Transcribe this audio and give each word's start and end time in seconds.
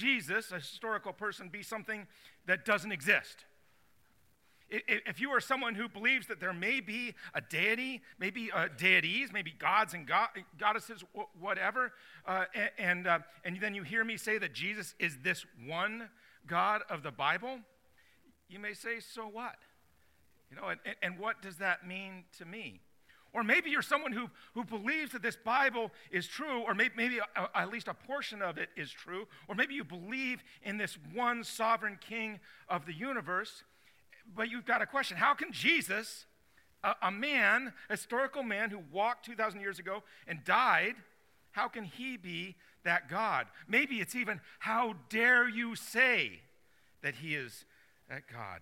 Jesus, 0.00 0.50
a 0.50 0.56
historical 0.56 1.12
person, 1.12 1.48
be 1.48 1.62
something 1.62 2.06
that 2.46 2.64
doesn't 2.64 2.90
exist? 2.90 3.44
If 4.70 5.20
you 5.20 5.30
are 5.30 5.40
someone 5.40 5.74
who 5.74 5.88
believes 5.88 6.28
that 6.28 6.40
there 6.40 6.52
may 6.52 6.80
be 6.80 7.14
a 7.34 7.40
deity, 7.40 8.02
maybe 8.18 8.52
uh, 8.52 8.68
deities, 8.78 9.32
maybe 9.32 9.52
gods 9.58 9.94
and 9.94 10.06
god, 10.06 10.28
goddesses, 10.58 11.02
whatever, 11.38 11.92
uh, 12.24 12.44
and, 12.78 13.08
uh, 13.08 13.18
and 13.44 13.60
then 13.60 13.74
you 13.74 13.82
hear 13.82 14.04
me 14.04 14.16
say 14.16 14.38
that 14.38 14.54
Jesus 14.54 14.94
is 15.00 15.18
this 15.24 15.44
one 15.66 16.08
God 16.46 16.82
of 16.88 17.02
the 17.02 17.10
Bible, 17.10 17.58
you 18.48 18.58
may 18.60 18.72
say, 18.72 19.00
so 19.00 19.26
what? 19.26 19.56
You 20.50 20.56
know, 20.56 20.68
and, 20.68 20.78
and 21.02 21.18
what 21.18 21.42
does 21.42 21.56
that 21.56 21.86
mean 21.86 22.24
to 22.38 22.44
me? 22.44 22.80
Or 23.32 23.44
maybe 23.44 23.70
you're 23.70 23.82
someone 23.82 24.12
who, 24.12 24.28
who 24.54 24.64
believes 24.64 25.12
that 25.12 25.22
this 25.22 25.36
Bible 25.36 25.92
is 26.10 26.26
true, 26.26 26.62
or 26.62 26.74
maybe, 26.74 26.94
maybe 26.96 27.18
a, 27.18 27.58
at 27.58 27.70
least 27.70 27.86
a 27.86 27.94
portion 27.94 28.42
of 28.42 28.58
it 28.58 28.70
is 28.76 28.90
true, 28.90 29.28
or 29.48 29.54
maybe 29.54 29.74
you 29.74 29.84
believe 29.84 30.42
in 30.62 30.78
this 30.78 30.98
one 31.14 31.44
sovereign 31.44 31.98
king 32.00 32.40
of 32.68 32.86
the 32.86 32.92
universe, 32.92 33.62
but 34.34 34.50
you've 34.50 34.66
got 34.66 34.82
a 34.82 34.86
question 34.86 35.16
how 35.16 35.34
can 35.34 35.52
Jesus, 35.52 36.26
a, 36.82 36.94
a 37.02 37.10
man, 37.10 37.72
a 37.88 37.92
historical 37.92 38.42
man 38.42 38.70
who 38.70 38.80
walked 38.90 39.26
2,000 39.26 39.60
years 39.60 39.78
ago 39.78 40.02
and 40.26 40.44
died, 40.44 40.96
how 41.52 41.68
can 41.68 41.84
he 41.84 42.16
be 42.16 42.56
that 42.84 43.08
God? 43.08 43.46
Maybe 43.68 44.00
it's 44.00 44.14
even, 44.14 44.40
how 44.58 44.94
dare 45.08 45.48
you 45.48 45.76
say 45.76 46.40
that 47.02 47.16
he 47.16 47.34
is 47.34 47.64
that 48.08 48.22
God? 48.32 48.60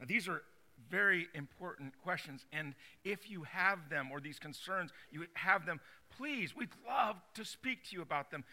Now, 0.00 0.06
these 0.06 0.28
are 0.28 0.42
very 0.90 1.28
important 1.34 1.92
questions, 2.02 2.44
and 2.52 2.74
if 3.04 3.30
you 3.30 3.42
have 3.42 3.88
them 3.88 4.10
or 4.12 4.20
these 4.20 4.38
concerns, 4.38 4.90
you 5.10 5.26
have 5.34 5.66
them, 5.66 5.80
please, 6.16 6.54
we'd 6.56 6.68
love 6.86 7.16
to 7.34 7.44
speak 7.44 7.84
to 7.90 7.96
you 7.96 8.02
about 8.02 8.30
them 8.30 8.44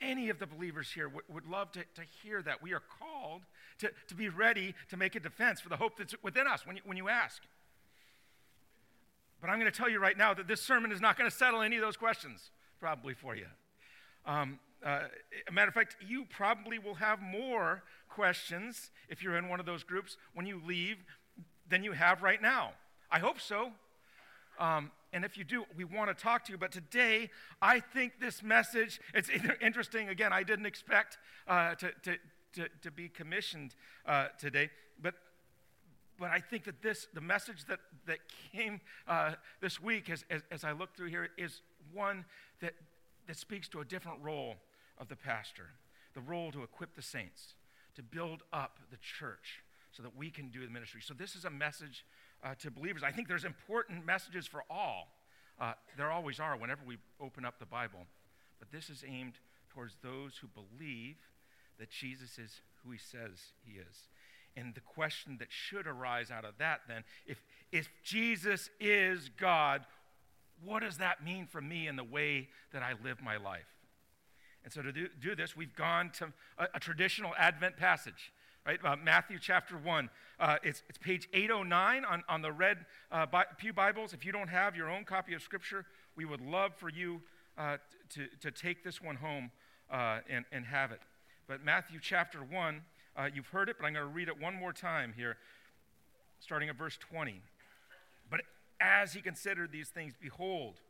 any 0.00 0.28
of 0.28 0.38
the 0.38 0.46
believers 0.46 0.90
here 0.92 1.08
would, 1.08 1.24
would 1.28 1.46
love 1.46 1.72
to, 1.72 1.80
to 1.80 2.02
hear 2.22 2.42
that. 2.42 2.62
We 2.62 2.72
are 2.72 2.82
called 3.00 3.42
to, 3.78 3.90
to 4.08 4.14
be 4.14 4.28
ready 4.28 4.74
to 4.90 4.96
make 4.96 5.14
a 5.14 5.20
defense 5.20 5.60
for 5.60 5.68
the 5.68 5.76
hope 5.76 5.96
that's 5.96 6.14
within 6.22 6.46
us 6.46 6.66
when 6.66 6.76
you, 6.76 6.82
when 6.84 6.96
you 6.96 7.08
ask. 7.08 7.42
But 9.40 9.50
I'm 9.50 9.58
going 9.58 9.70
to 9.70 9.76
tell 9.76 9.88
you 9.88 9.98
right 9.98 10.16
now 10.16 10.34
that 10.34 10.48
this 10.48 10.62
sermon 10.62 10.92
is 10.92 11.00
not 11.00 11.18
going 11.18 11.30
to 11.30 11.36
settle 11.36 11.60
any 11.60 11.76
of 11.76 11.82
those 11.82 11.96
questions, 11.96 12.50
probably 12.80 13.14
for 13.14 13.36
you. 13.36 13.46
Um, 14.26 14.58
uh, 14.84 15.00
a 15.48 15.52
matter 15.52 15.68
of 15.68 15.74
fact, 15.74 15.96
you 16.06 16.24
probably 16.28 16.78
will 16.78 16.94
have 16.94 17.20
more 17.20 17.82
questions 18.08 18.90
if 19.08 19.22
you're 19.22 19.36
in 19.36 19.48
one 19.48 19.60
of 19.60 19.66
those 19.66 19.82
groups 19.82 20.16
when 20.34 20.46
you 20.46 20.60
leave 20.64 20.96
than 21.68 21.84
you 21.84 21.92
have 21.92 22.22
right 22.22 22.40
now. 22.40 22.72
I 23.10 23.18
hope 23.18 23.40
so. 23.40 23.72
Um, 24.58 24.90
and 25.12 25.24
if 25.24 25.36
you 25.36 25.44
do, 25.44 25.64
we 25.76 25.84
want 25.84 26.16
to 26.16 26.22
talk 26.22 26.44
to 26.46 26.52
you. 26.52 26.58
But 26.58 26.72
today, 26.72 27.30
I 27.62 27.80
think 27.80 28.20
this 28.20 28.42
message, 28.42 29.00
it's 29.14 29.30
interesting. 29.60 30.08
Again, 30.08 30.32
I 30.32 30.42
didn't 30.42 30.66
expect 30.66 31.18
uh, 31.46 31.74
to, 31.76 31.92
to, 32.02 32.16
to, 32.54 32.68
to, 32.82 32.90
be 32.90 33.08
commissioned 33.08 33.74
uh, 34.06 34.28
today. 34.38 34.70
But, 35.00 35.14
but 36.18 36.30
I 36.30 36.40
think 36.40 36.64
that 36.64 36.82
this, 36.82 37.06
the 37.14 37.20
message 37.20 37.64
that, 37.66 37.80
that 38.06 38.18
came 38.52 38.80
uh, 39.06 39.34
this 39.60 39.80
week 39.80 40.10
as, 40.10 40.24
as, 40.30 40.42
as 40.50 40.64
I 40.64 40.72
look 40.72 40.94
through 40.96 41.08
here 41.08 41.28
is 41.38 41.62
one 41.92 42.24
that, 42.60 42.74
that 43.26 43.36
speaks 43.36 43.68
to 43.68 43.80
a 43.80 43.84
different 43.84 44.18
role 44.22 44.56
of 44.98 45.08
the 45.08 45.16
pastor 45.16 45.70
the 46.14 46.20
role 46.20 46.52
to 46.52 46.62
equip 46.62 46.94
the 46.94 47.02
saints, 47.02 47.54
to 47.96 48.02
build 48.02 48.42
up 48.52 48.78
the 48.90 48.96
church 48.96 49.63
so 49.96 50.02
that 50.02 50.16
we 50.16 50.30
can 50.30 50.48
do 50.48 50.64
the 50.64 50.72
ministry. 50.72 51.00
So, 51.02 51.14
this 51.14 51.34
is 51.34 51.44
a 51.44 51.50
message 51.50 52.04
uh, 52.42 52.54
to 52.60 52.70
believers. 52.70 53.02
I 53.02 53.12
think 53.12 53.28
there's 53.28 53.44
important 53.44 54.04
messages 54.04 54.46
for 54.46 54.64
all. 54.68 55.08
Uh, 55.60 55.74
there 55.96 56.10
always 56.10 56.40
are 56.40 56.56
whenever 56.56 56.80
we 56.84 56.98
open 57.20 57.44
up 57.44 57.58
the 57.58 57.66
Bible. 57.66 58.00
But 58.58 58.72
this 58.72 58.90
is 58.90 59.04
aimed 59.06 59.34
towards 59.72 59.96
those 60.02 60.36
who 60.36 60.48
believe 60.48 61.16
that 61.78 61.90
Jesus 61.90 62.38
is 62.38 62.60
who 62.82 62.90
he 62.90 62.98
says 62.98 63.52
he 63.64 63.78
is. 63.78 64.08
And 64.56 64.74
the 64.74 64.80
question 64.80 65.36
that 65.38 65.48
should 65.50 65.86
arise 65.86 66.30
out 66.30 66.44
of 66.44 66.58
that 66.58 66.82
then, 66.88 67.04
if, 67.26 67.42
if 67.72 67.88
Jesus 68.04 68.70
is 68.78 69.28
God, 69.28 69.84
what 70.62 70.82
does 70.82 70.98
that 70.98 71.24
mean 71.24 71.46
for 71.46 71.60
me 71.60 71.88
in 71.88 71.96
the 71.96 72.04
way 72.04 72.48
that 72.72 72.82
I 72.82 72.92
live 73.02 73.20
my 73.22 73.36
life? 73.36 73.66
And 74.62 74.72
so 74.72 74.80
to 74.80 74.92
do, 74.92 75.08
do 75.20 75.34
this, 75.34 75.56
we've 75.56 75.74
gone 75.74 76.10
to 76.18 76.32
a, 76.56 76.68
a 76.74 76.80
traditional 76.80 77.32
Advent 77.36 77.76
passage 77.76 78.32
right? 78.66 78.78
Uh, 78.84 78.96
Matthew 78.96 79.38
chapter 79.38 79.76
1. 79.76 80.08
Uh, 80.40 80.56
it's, 80.62 80.82
it's 80.88 80.98
page 80.98 81.28
809 81.32 82.04
on, 82.04 82.22
on 82.28 82.42
the 82.42 82.52
red 82.52 82.86
uh, 83.12 83.26
Bi- 83.26 83.44
Pew 83.58 83.72
Bibles. 83.72 84.12
If 84.12 84.24
you 84.24 84.32
don't 84.32 84.48
have 84.48 84.76
your 84.76 84.90
own 84.90 85.04
copy 85.04 85.34
of 85.34 85.42
Scripture, 85.42 85.84
we 86.16 86.24
would 86.24 86.40
love 86.40 86.74
for 86.74 86.88
you 86.88 87.20
uh, 87.58 87.76
to, 88.10 88.26
to 88.40 88.50
take 88.50 88.82
this 88.82 89.02
one 89.02 89.16
home 89.16 89.50
uh, 89.90 90.20
and, 90.28 90.44
and 90.50 90.64
have 90.64 90.92
it. 90.92 91.00
But 91.46 91.64
Matthew 91.64 91.98
chapter 92.00 92.38
1, 92.38 92.80
uh, 93.16 93.28
you've 93.32 93.48
heard 93.48 93.68
it, 93.68 93.76
but 93.78 93.86
I'm 93.86 93.92
going 93.92 94.06
to 94.06 94.12
read 94.12 94.28
it 94.28 94.40
one 94.40 94.54
more 94.54 94.72
time 94.72 95.12
here, 95.14 95.36
starting 96.40 96.68
at 96.68 96.76
verse 96.76 96.96
20. 96.96 97.42
But 98.30 98.42
as 98.80 99.12
he 99.12 99.20
considered 99.20 99.72
these 99.72 99.88
things, 99.88 100.14
behold, 100.20 100.80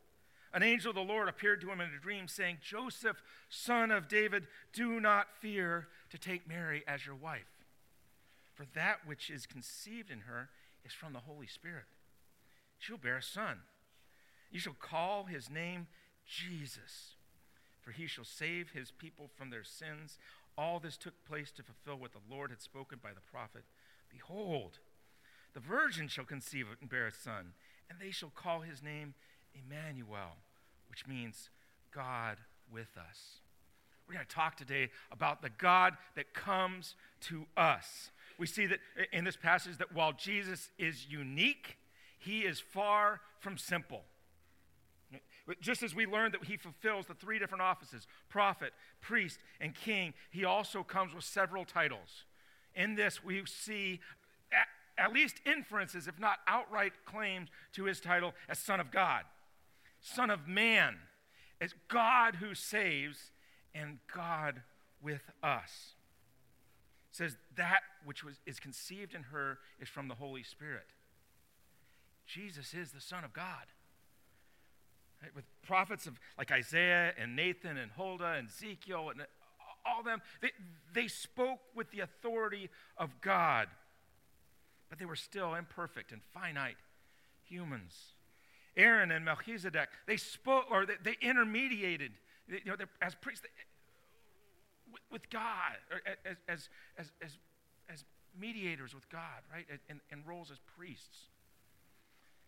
an 0.52 0.62
angel 0.62 0.90
of 0.90 0.94
the 0.94 1.02
Lord 1.02 1.28
appeared 1.28 1.60
to 1.62 1.70
him 1.70 1.80
in 1.80 1.88
a 1.88 2.00
dream, 2.00 2.28
saying, 2.28 2.58
Joseph, 2.62 3.20
son 3.48 3.90
of 3.90 4.06
David, 4.06 4.46
do 4.72 5.00
not 5.00 5.26
fear 5.40 5.88
to 6.10 6.18
take 6.18 6.48
Mary 6.48 6.84
as 6.86 7.04
your 7.04 7.16
wife 7.16 7.53
for 8.54 8.66
that 8.74 9.00
which 9.04 9.30
is 9.30 9.46
conceived 9.46 10.10
in 10.10 10.20
her 10.20 10.48
is 10.84 10.92
from 10.92 11.12
the 11.12 11.20
Holy 11.20 11.46
Spirit. 11.46 11.84
She'll 12.78 12.96
bear 12.96 13.18
a 13.18 13.22
son. 13.22 13.58
You 14.50 14.60
shall 14.60 14.76
call 14.78 15.24
his 15.24 15.50
name 15.50 15.88
Jesus, 16.26 17.16
for 17.82 17.90
he 17.90 18.06
shall 18.06 18.24
save 18.24 18.70
his 18.70 18.90
people 18.90 19.28
from 19.36 19.50
their 19.50 19.64
sins. 19.64 20.18
All 20.56 20.78
this 20.78 20.96
took 20.96 21.24
place 21.24 21.50
to 21.52 21.62
fulfill 21.62 22.00
what 22.00 22.12
the 22.12 22.34
Lord 22.34 22.50
had 22.50 22.62
spoken 22.62 23.00
by 23.02 23.10
the 23.12 23.20
prophet. 23.20 23.64
Behold, 24.10 24.78
the 25.54 25.60
virgin 25.60 26.08
shall 26.08 26.24
conceive 26.24 26.66
and 26.80 26.88
bear 26.88 27.08
a 27.08 27.12
son, 27.12 27.52
and 27.90 27.98
they 27.98 28.10
shall 28.10 28.30
call 28.30 28.60
his 28.60 28.82
name 28.82 29.14
Emmanuel, 29.54 30.36
which 30.88 31.06
means 31.06 31.50
God 31.92 32.38
with 32.72 32.96
us. 32.96 33.40
We're 34.06 34.14
going 34.14 34.26
to 34.26 34.34
talk 34.34 34.56
today 34.56 34.90
about 35.10 35.42
the 35.42 35.50
God 35.50 35.94
that 36.14 36.34
comes 36.34 36.94
to 37.22 37.46
us 37.56 38.10
we 38.38 38.46
see 38.46 38.66
that 38.66 38.80
in 39.12 39.24
this 39.24 39.36
passage 39.36 39.78
that 39.78 39.92
while 39.92 40.12
Jesus 40.12 40.70
is 40.78 41.06
unique, 41.08 41.78
he 42.18 42.40
is 42.40 42.60
far 42.60 43.20
from 43.38 43.56
simple. 43.56 44.02
Just 45.60 45.82
as 45.82 45.94
we 45.94 46.06
learned 46.06 46.34
that 46.34 46.44
he 46.44 46.56
fulfills 46.56 47.06
the 47.06 47.14
three 47.14 47.38
different 47.38 47.62
offices 47.62 48.06
prophet, 48.28 48.72
priest, 49.00 49.38
and 49.60 49.74
king 49.74 50.14
he 50.30 50.44
also 50.44 50.82
comes 50.82 51.14
with 51.14 51.24
several 51.24 51.64
titles. 51.64 52.24
In 52.74 52.94
this, 52.94 53.22
we 53.22 53.44
see 53.46 54.00
at, 54.50 55.04
at 55.04 55.12
least 55.12 55.36
inferences, 55.46 56.08
if 56.08 56.18
not 56.18 56.38
outright 56.46 56.92
claims, 57.04 57.50
to 57.74 57.84
his 57.84 58.00
title 58.00 58.34
as 58.48 58.58
Son 58.58 58.80
of 58.80 58.90
God, 58.90 59.22
Son 60.00 60.30
of 60.30 60.48
Man, 60.48 60.96
as 61.60 61.74
God 61.88 62.36
who 62.36 62.54
saves, 62.54 63.30
and 63.74 63.98
God 64.12 64.62
with 65.02 65.30
us 65.42 65.93
says 67.14 67.36
that 67.56 67.80
which 68.04 68.24
was, 68.24 68.40
is 68.44 68.58
conceived 68.58 69.14
in 69.14 69.22
her 69.24 69.58
is 69.80 69.88
from 69.88 70.08
the 70.08 70.14
Holy 70.14 70.42
Spirit. 70.42 70.86
Jesus 72.26 72.74
is 72.74 72.90
the 72.90 73.00
Son 73.00 73.24
of 73.24 73.32
God. 73.32 73.66
Right? 75.22 75.34
With 75.34 75.44
prophets 75.62 76.06
of 76.06 76.18
like 76.36 76.50
Isaiah 76.50 77.12
and 77.16 77.36
Nathan 77.36 77.76
and 77.76 77.92
Huldah 77.92 78.34
and 78.38 78.48
Ezekiel 78.48 79.10
and 79.10 79.22
all 79.86 80.02
them, 80.02 80.22
they, 80.42 80.50
they 80.92 81.08
spoke 81.08 81.60
with 81.74 81.90
the 81.90 82.00
authority 82.00 82.70
of 82.96 83.20
God, 83.20 83.68
but 84.88 84.98
they 84.98 85.04
were 85.04 85.16
still 85.16 85.54
imperfect 85.54 86.10
and 86.10 86.20
finite 86.32 86.76
humans. 87.44 87.94
Aaron 88.76 89.10
and 89.12 89.24
Melchizedek, 89.24 89.88
they 90.06 90.16
spoke 90.16 90.64
or 90.70 90.84
they, 90.84 90.94
they 91.02 91.16
intermediated 91.20 92.12
you 92.48 92.60
know, 92.66 92.76
as 93.00 93.14
priests 93.14 93.46
with 95.14 95.30
God, 95.30 95.78
as, 96.26 96.36
as, 96.48 96.68
as, 96.98 97.12
as, 97.22 97.38
as 97.88 98.04
mediators 98.38 98.92
with 98.94 99.08
God, 99.08 99.20
right? 99.50 99.64
And, 99.88 100.00
and 100.10 100.26
roles 100.26 100.50
as 100.50 100.58
priests. 100.76 101.28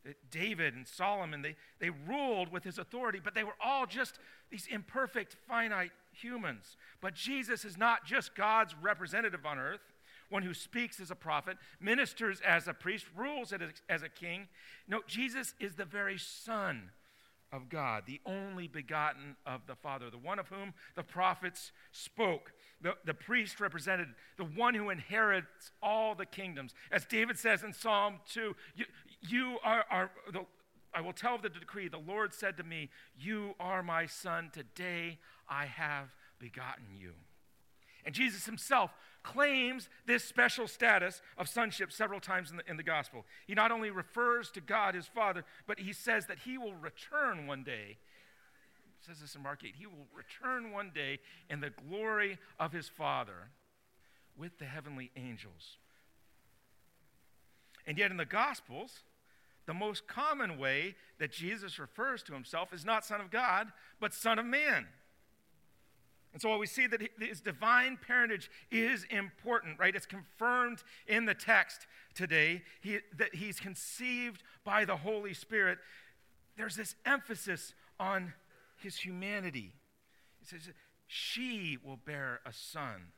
Uh, 0.05 0.11
David 0.33 0.75
and 0.75 0.87
Solomon, 0.87 1.43
they, 1.43 1.55
they 1.79 1.91
ruled 1.91 2.51
with 2.51 2.65
his 2.65 2.77
authority, 2.77 3.21
but 3.23 3.37
they 3.37 3.45
were 3.45 3.57
all 3.65 3.87
just 3.87 4.19
these 4.51 4.67
imperfect, 4.69 5.37
finite 5.47 5.93
humans. 6.13 6.77
But 7.01 7.15
Jesus 7.15 7.65
is 7.65 7.79
not 7.79 8.05
just 8.05 8.35
God's 8.35 8.75
representative 8.83 9.47
on 9.47 9.61
earth, 9.61 9.93
one 10.29 10.43
who 10.43 10.55
speaks 10.55 10.99
as 10.99 11.13
a 11.13 11.15
prophet, 11.15 11.57
ministers 11.81 12.41
as 12.45 12.67
a 12.67 12.75
priest, 12.75 13.07
rules 13.17 13.55
as 13.89 14.03
a 14.03 14.09
king. 14.09 14.49
No, 14.89 15.03
Jesus 15.07 15.55
is 15.61 15.77
the 15.77 15.85
very 15.85 16.19
Son 16.19 16.91
of 17.53 17.69
God, 17.69 18.05
the 18.07 18.21
only 18.27 18.69
begotten 18.69 19.37
of 19.47 19.67
the 19.67 19.75
Father, 19.75 20.11
the 20.11 20.19
one 20.19 20.39
of 20.39 20.49
whom 20.49 20.75
the 20.95 21.03
prophets 21.03 21.73
spoke. 21.93 22.53
The, 22.81 22.95
the 23.05 23.15
priest 23.15 23.61
represented 23.61 24.09
the 24.37 24.45
one 24.45 24.75
who 24.75 24.91
inherits 24.91 25.71
all 25.83 26.15
the 26.15 26.27
kingdoms. 26.27 26.75
As 26.91 27.05
David 27.05 27.39
says 27.39 27.63
in 27.63 27.73
Psalm 27.73 28.17
2, 28.33 28.55
you, 28.75 28.85
you 29.21 29.59
are, 29.65 29.85
are 29.91 30.11
the, 30.33 30.45
I 30.93 31.01
will 31.01 31.13
tell 31.13 31.37
of 31.37 31.43
the 31.43 31.49
decree, 31.49 31.89
the 31.89 31.99
Lord 31.99 32.35
said 32.35 32.57
to 32.57 32.65
me, 32.65 32.91
You 33.19 33.55
are 33.61 33.83
my 33.83 34.07
son, 34.07 34.51
today 34.53 35.19
I 35.49 35.67
have 35.67 36.15
begotten 36.39 36.87
you. 36.99 37.13
And 38.07 38.15
Jesus 38.15 38.47
himself 38.47 38.93
claims 39.25 39.89
this 40.07 40.25
special 40.25 40.69
status 40.69 41.21
of 41.37 41.49
sonship 41.49 41.91
several 41.91 42.21
times 42.21 42.53
in 42.53 42.59
the, 42.59 42.63
in 42.71 42.77
the 42.77 42.85
gospel. 42.85 43.27
He 43.49 43.55
not 43.55 43.73
only 43.73 43.91
refers 43.91 44.51
to 44.53 44.61
God, 44.61 44.95
his 44.95 45.09
Father, 45.09 45.45
but 45.67 45.81
he 45.81 45.93
says 45.93 46.27
that 46.27 46.39
he 46.45 46.57
will 46.57 46.75
return 46.75 47.49
one 47.49 47.65
day. 47.65 47.99
He 49.01 49.07
says 49.07 49.21
this 49.21 49.35
in 49.35 49.43
Mark 49.43 49.65
8. 49.65 49.75
He 49.77 49.87
will 49.87 50.07
return 50.15 50.71
one 50.71 50.93
day 50.95 51.19
in 51.51 51.61
the 51.61 51.71
glory 51.71 52.39
of 52.61 52.73
his 52.73 52.89
Father 52.89 53.51
with 54.39 54.57
the 54.59 54.67
heavenly 54.67 55.11
angels. 55.17 55.79
And 57.89 57.99
yet 57.99 58.13
in 58.13 58.17
the 58.17 58.25
Gospels, 58.25 59.01
the 59.67 59.75
most 59.75 60.07
common 60.07 60.59
way 60.59 60.95
that 61.19 61.33
Jesus 61.33 61.81
refers 61.81 62.23
to 62.25 62.35
himself 62.35 62.73
is 62.73 62.85
not 62.85 63.05
Son 63.05 63.21
of 63.21 63.33
God, 63.33 63.73
but 63.99 64.15
Son 64.15 64.39
of 64.39 64.47
Man. 64.47 64.87
And 66.37 66.43
so 66.43 66.55
we 66.59 66.67
see 66.67 66.87
that 66.89 67.01
his 67.19 67.41
divine 67.41 67.97
parentage 67.97 68.51
is 68.71 69.07
important, 69.09 69.79
right? 69.79 69.97
It's 69.97 70.05
confirmed 70.05 70.83
in 71.07 71.25
the 71.25 71.33
text 71.33 71.87
today 72.15 72.61
he, 72.83 72.99
that 73.17 73.37
he's 73.37 73.59
conceived 73.59 74.43
by 74.63 74.85
the 74.85 74.99
Holy 74.99 75.33
Spirit. 75.33 75.79
There's 76.59 76.77
this 76.77 76.95
emphasis 77.07 77.73
on 77.99 78.35
his 78.83 78.99
humanity. 78.99 79.73
He 80.39 80.45
says, 80.45 80.69
She 81.07 81.79
will 81.83 81.97
bear 82.05 82.41
a 82.45 82.53
son. 82.53 83.13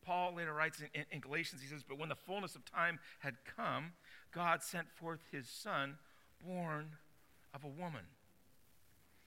Paul 0.00 0.36
later 0.36 0.52
writes 0.52 0.80
in, 0.94 1.06
in, 1.10 1.18
Galatians, 1.18 1.60
he 1.60 1.66
says, 1.66 1.82
But 1.82 1.98
when 1.98 2.08
the 2.08 2.14
fullness 2.14 2.54
of 2.54 2.64
time 2.64 3.00
had 3.18 3.34
come, 3.56 3.94
God 4.32 4.62
sent 4.62 4.92
forth 4.92 5.24
his 5.32 5.48
son, 5.48 5.98
born 6.40 6.90
of 7.52 7.64
a 7.64 7.68
woman. 7.68 8.02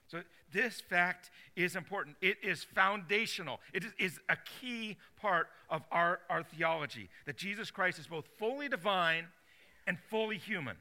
So, 0.09 0.21
this 0.51 0.81
fact 0.81 1.29
is 1.55 1.75
important. 1.75 2.15
It 2.19 2.37
is 2.41 2.63
foundational. 2.63 3.59
It 3.73 3.83
is 3.99 4.19
a 4.27 4.37
key 4.59 4.97
part 5.21 5.47
of 5.69 5.83
our, 5.91 6.19
our 6.29 6.41
theology 6.41 7.09
that 7.27 7.37
Jesus 7.37 7.69
Christ 7.69 7.99
is 7.99 8.07
both 8.07 8.25
fully 8.39 8.67
divine 8.67 9.27
and 9.85 9.99
fully 10.09 10.37
human. 10.37 10.77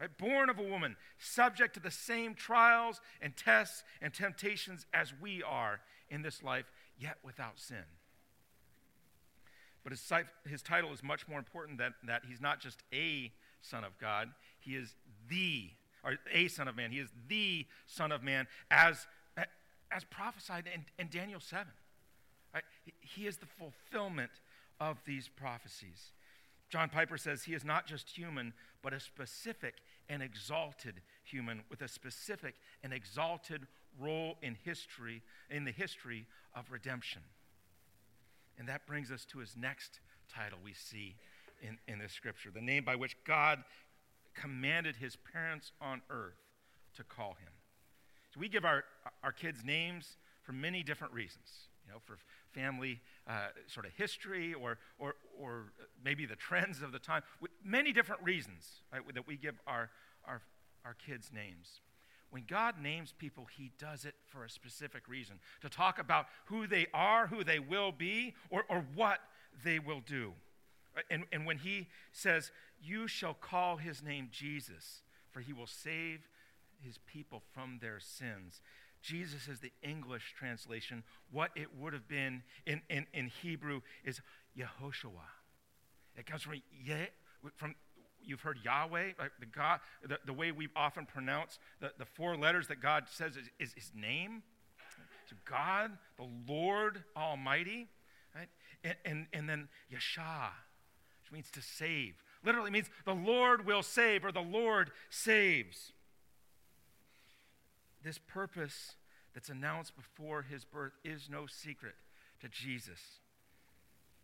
Right? 0.00 0.16
Born 0.16 0.48
of 0.48 0.60
a 0.60 0.62
woman, 0.62 0.96
subject 1.18 1.74
to 1.74 1.80
the 1.80 1.90
same 1.90 2.34
trials 2.34 3.00
and 3.20 3.36
tests 3.36 3.82
and 4.00 4.14
temptations 4.14 4.86
as 4.94 5.12
we 5.20 5.42
are 5.42 5.80
in 6.08 6.22
this 6.22 6.40
life, 6.42 6.70
yet 6.98 7.18
without 7.24 7.58
sin. 7.58 7.84
But 9.82 9.92
his, 9.92 10.12
his 10.46 10.62
title 10.62 10.92
is 10.92 11.02
much 11.02 11.26
more 11.26 11.38
important 11.38 11.78
than 11.78 11.94
that. 12.04 12.22
He's 12.28 12.40
not 12.40 12.60
just 12.60 12.84
a 12.92 13.32
Son 13.60 13.84
of 13.84 13.98
God, 13.98 14.30
he 14.58 14.74
is 14.76 14.94
the 15.28 15.70
or 16.04 16.16
a 16.32 16.48
Son 16.48 16.68
of 16.68 16.76
Man. 16.76 16.90
He 16.90 16.98
is 16.98 17.08
the 17.28 17.66
Son 17.86 18.12
of 18.12 18.22
Man 18.22 18.46
as, 18.70 19.06
as 19.90 20.04
prophesied 20.04 20.64
in, 20.72 20.84
in 20.98 21.08
Daniel 21.10 21.40
7. 21.40 21.66
Right? 22.54 22.64
He 23.00 23.26
is 23.26 23.36
the 23.36 23.46
fulfillment 23.46 24.30
of 24.80 24.98
these 25.04 25.28
prophecies. 25.28 26.12
John 26.68 26.88
Piper 26.88 27.18
says 27.18 27.42
he 27.42 27.54
is 27.54 27.64
not 27.64 27.86
just 27.86 28.08
human, 28.08 28.52
but 28.82 28.92
a 28.92 29.00
specific 29.00 29.74
and 30.08 30.22
exalted 30.22 31.00
human 31.24 31.62
with 31.68 31.82
a 31.82 31.88
specific 31.88 32.54
and 32.82 32.92
exalted 32.92 33.66
role 34.00 34.36
in 34.42 34.56
history, 34.64 35.22
in 35.50 35.64
the 35.64 35.72
history 35.72 36.26
of 36.54 36.70
redemption. 36.70 37.22
And 38.58 38.68
that 38.68 38.86
brings 38.86 39.10
us 39.10 39.24
to 39.26 39.38
his 39.38 39.56
next 39.56 40.00
title 40.32 40.58
we 40.64 40.74
see 40.74 41.16
in, 41.62 41.78
in 41.88 41.98
this 41.98 42.12
scripture 42.12 42.50
the 42.54 42.60
name 42.60 42.84
by 42.84 42.94
which 42.94 43.16
God 43.24 43.62
commanded 44.40 44.96
his 44.96 45.16
parents 45.16 45.72
on 45.80 46.02
earth 46.08 46.40
to 46.96 47.04
call 47.04 47.30
him. 47.30 47.52
So 48.32 48.40
we 48.40 48.48
give 48.48 48.64
our, 48.64 48.84
our 49.22 49.32
kids 49.32 49.64
names 49.64 50.16
for 50.42 50.52
many 50.52 50.82
different 50.82 51.12
reasons, 51.12 51.68
you 51.84 51.92
know, 51.92 51.98
for 52.04 52.18
family 52.52 53.00
uh, 53.28 53.48
sort 53.66 53.86
of 53.86 53.92
history 53.92 54.54
or, 54.54 54.78
or, 54.98 55.14
or 55.38 55.72
maybe 56.04 56.26
the 56.26 56.36
trends 56.36 56.82
of 56.82 56.92
the 56.92 56.98
time, 56.98 57.22
with 57.40 57.50
many 57.64 57.92
different 57.92 58.22
reasons 58.22 58.82
right, 58.92 59.02
that 59.14 59.26
we 59.26 59.36
give 59.36 59.56
our, 59.66 59.90
our, 60.24 60.42
our 60.84 60.94
kids 60.94 61.30
names. 61.34 61.80
When 62.30 62.44
God 62.46 62.76
names 62.80 63.12
people, 63.16 63.46
He 63.56 63.72
does 63.78 64.04
it 64.04 64.14
for 64.26 64.44
a 64.44 64.50
specific 64.50 65.08
reason 65.08 65.40
to 65.62 65.68
talk 65.68 65.98
about 65.98 66.26
who 66.46 66.66
they 66.66 66.86
are, 66.94 67.26
who 67.26 67.42
they 67.42 67.58
will 67.58 67.92
be, 67.92 68.34
or, 68.50 68.64
or 68.68 68.84
what 68.94 69.18
they 69.64 69.80
will 69.80 70.00
do. 70.00 70.32
And, 71.10 71.24
and 71.32 71.44
when 71.44 71.58
He 71.58 71.88
says, 72.12 72.52
you 72.82 73.06
shall 73.06 73.34
call 73.34 73.76
his 73.76 74.02
name 74.02 74.28
Jesus, 74.32 75.02
for 75.30 75.40
he 75.40 75.52
will 75.52 75.66
save 75.66 76.28
his 76.82 76.98
people 76.98 77.42
from 77.52 77.78
their 77.80 78.00
sins. 78.00 78.60
Jesus 79.02 79.48
is 79.48 79.60
the 79.60 79.72
English 79.82 80.34
translation. 80.38 81.02
What 81.30 81.50
it 81.54 81.68
would 81.78 81.92
have 81.92 82.08
been 82.08 82.42
in, 82.66 82.82
in, 82.90 83.06
in 83.12 83.26
Hebrew 83.42 83.80
is 84.04 84.20
Yehoshua. 84.58 85.28
It 86.16 86.26
comes 86.26 86.42
from, 86.42 86.54
Ye, 86.84 87.08
from 87.56 87.74
you've 88.22 88.40
heard 88.40 88.58
Yahweh, 88.62 89.12
the, 89.38 89.46
God, 89.46 89.80
the, 90.06 90.18
the 90.26 90.32
way 90.32 90.52
we 90.52 90.68
often 90.76 91.06
pronounce 91.06 91.58
the, 91.80 91.92
the 91.98 92.04
four 92.04 92.36
letters 92.36 92.68
that 92.68 92.82
God 92.82 93.04
says 93.10 93.36
is, 93.36 93.48
is 93.58 93.72
his 93.72 93.92
name. 93.94 94.42
So 95.28 95.36
God, 95.44 95.92
the 96.16 96.26
Lord 96.48 97.04
Almighty, 97.16 97.88
right? 98.34 98.48
And, 98.84 98.96
and, 99.04 99.26
and 99.32 99.48
then 99.48 99.68
Yeshua, 99.92 100.50
which 101.22 101.32
means 101.32 101.50
to 101.52 101.62
save 101.62 102.14
literally 102.44 102.70
means 102.70 102.88
the 103.04 103.14
Lord 103.14 103.66
will 103.66 103.82
save 103.82 104.24
or 104.24 104.32
the 104.32 104.40
Lord 104.40 104.90
saves. 105.08 105.92
This 108.02 108.18
purpose 108.18 108.94
that's 109.34 109.48
announced 109.48 109.94
before 109.96 110.42
his 110.42 110.64
birth 110.64 110.92
is 111.04 111.28
no 111.30 111.46
secret 111.46 111.94
to 112.40 112.48
Jesus. 112.48 112.98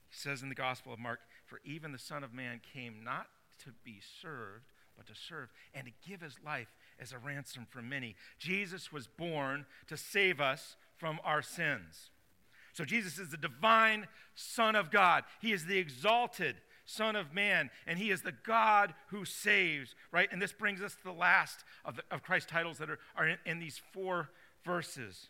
He 0.08 0.16
says 0.16 0.42
in 0.42 0.48
the 0.48 0.54
Gospel 0.54 0.92
of 0.92 0.98
Mark, 0.98 1.20
For 1.44 1.60
even 1.64 1.92
the 1.92 1.98
Son 1.98 2.24
of 2.24 2.32
Man 2.32 2.60
came 2.72 3.04
not 3.04 3.26
to 3.64 3.70
be 3.84 4.00
served, 4.22 4.64
but 4.96 5.06
to 5.06 5.14
serve 5.14 5.50
and 5.74 5.86
to 5.86 5.92
give 6.08 6.22
his 6.22 6.36
life 6.44 6.68
as 6.98 7.12
a 7.12 7.18
ransom 7.18 7.66
for 7.68 7.82
many. 7.82 8.16
Jesus 8.38 8.92
was 8.92 9.06
born 9.06 9.66
to 9.88 9.96
save 9.96 10.40
us 10.40 10.76
from 10.96 11.20
our 11.24 11.42
sins. 11.42 12.10
So 12.72 12.84
Jesus 12.84 13.18
is 13.18 13.30
the 13.30 13.36
divine 13.36 14.06
Son 14.34 14.76
of 14.76 14.90
God. 14.90 15.24
He 15.40 15.52
is 15.52 15.66
the 15.66 15.78
exalted 15.78 16.56
Son 16.86 17.16
of 17.16 17.34
Man, 17.34 17.70
and 17.86 17.98
he 17.98 18.10
is 18.10 18.22
the 18.22 18.34
God 18.44 18.94
who 19.08 19.24
saves, 19.24 19.94
right? 20.12 20.28
And 20.30 20.40
this 20.40 20.52
brings 20.52 20.80
us 20.80 20.94
to 20.94 21.04
the 21.04 21.12
last 21.12 21.64
of, 21.84 21.96
the, 21.96 22.02
of 22.12 22.22
Christ's 22.22 22.50
titles 22.50 22.78
that 22.78 22.88
are, 22.88 23.00
are 23.16 23.28
in, 23.28 23.38
in 23.44 23.58
these 23.58 23.80
four 23.92 24.30
verses 24.64 25.28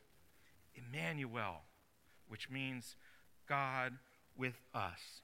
Emmanuel, 0.75 1.63
which 2.29 2.51
means 2.51 2.97
God 3.49 3.95
with 4.37 4.61
us. 4.75 5.23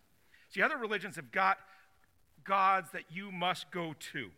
See, 0.49 0.63
other 0.63 0.79
religions 0.79 1.17
have 1.17 1.31
got 1.31 1.59
gods 2.45 2.89
that 2.93 3.05
you 3.11 3.31
must 3.31 3.71
go 3.71 3.95
to. 4.13 4.31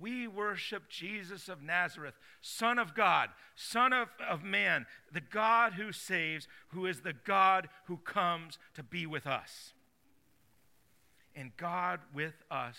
We 0.00 0.26
worship 0.26 0.88
Jesus 0.88 1.50
of 1.50 1.62
Nazareth, 1.62 2.14
Son 2.40 2.78
of 2.78 2.94
God, 2.94 3.28
Son 3.54 3.92
of, 3.92 4.08
of 4.26 4.42
man, 4.42 4.86
the 5.12 5.20
God 5.20 5.74
who 5.74 5.92
saves, 5.92 6.48
who 6.68 6.86
is 6.86 7.02
the 7.02 7.12
God 7.12 7.68
who 7.84 7.98
comes 7.98 8.58
to 8.74 8.82
be 8.82 9.06
with 9.06 9.26
us 9.26 9.74
and 11.36 11.56
God 11.56 12.00
with 12.14 12.34
us 12.50 12.76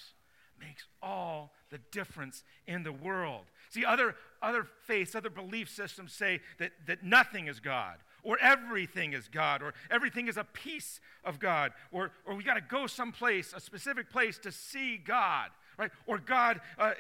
makes 0.59 0.85
all 1.01 1.51
the 1.69 1.79
difference 1.91 2.43
in 2.67 2.83
the 2.83 2.91
world. 2.91 3.43
See, 3.69 3.83
other, 3.83 4.15
other 4.41 4.65
faiths, 4.85 5.15
other 5.15 5.29
belief 5.29 5.69
systems 5.69 6.13
say 6.13 6.39
that, 6.59 6.71
that 6.87 7.03
nothing 7.03 7.47
is 7.47 7.59
God, 7.59 7.97
or 8.23 8.37
everything 8.41 9.13
is 9.13 9.27
God, 9.27 9.61
or 9.61 9.73
everything 9.91 10.27
is 10.27 10.37
a 10.37 10.43
piece 10.43 10.99
of 11.23 11.39
God, 11.39 11.73
or, 11.91 12.11
or 12.25 12.35
we 12.35 12.43
got 12.43 12.55
to 12.55 12.61
go 12.61 12.87
someplace, 12.87 13.53
a 13.53 13.59
specific 13.59 14.09
place 14.09 14.37
to 14.39 14.51
see 14.51 14.97
God, 14.97 15.49
right? 15.77 15.91
Or 16.07 16.17
God 16.17 16.61
uh, 16.79 16.93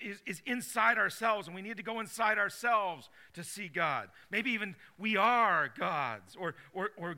is, 0.00 0.20
is 0.26 0.42
inside 0.46 0.98
ourselves, 0.98 1.46
and 1.46 1.54
we 1.54 1.62
need 1.62 1.76
to 1.76 1.82
go 1.82 2.00
inside 2.00 2.38
ourselves 2.38 3.08
to 3.34 3.44
see 3.44 3.68
God. 3.68 4.08
Maybe 4.30 4.50
even 4.50 4.74
we 4.98 5.16
are 5.16 5.70
gods, 5.78 6.36
or, 6.38 6.54
or, 6.72 6.90
or 6.96 7.16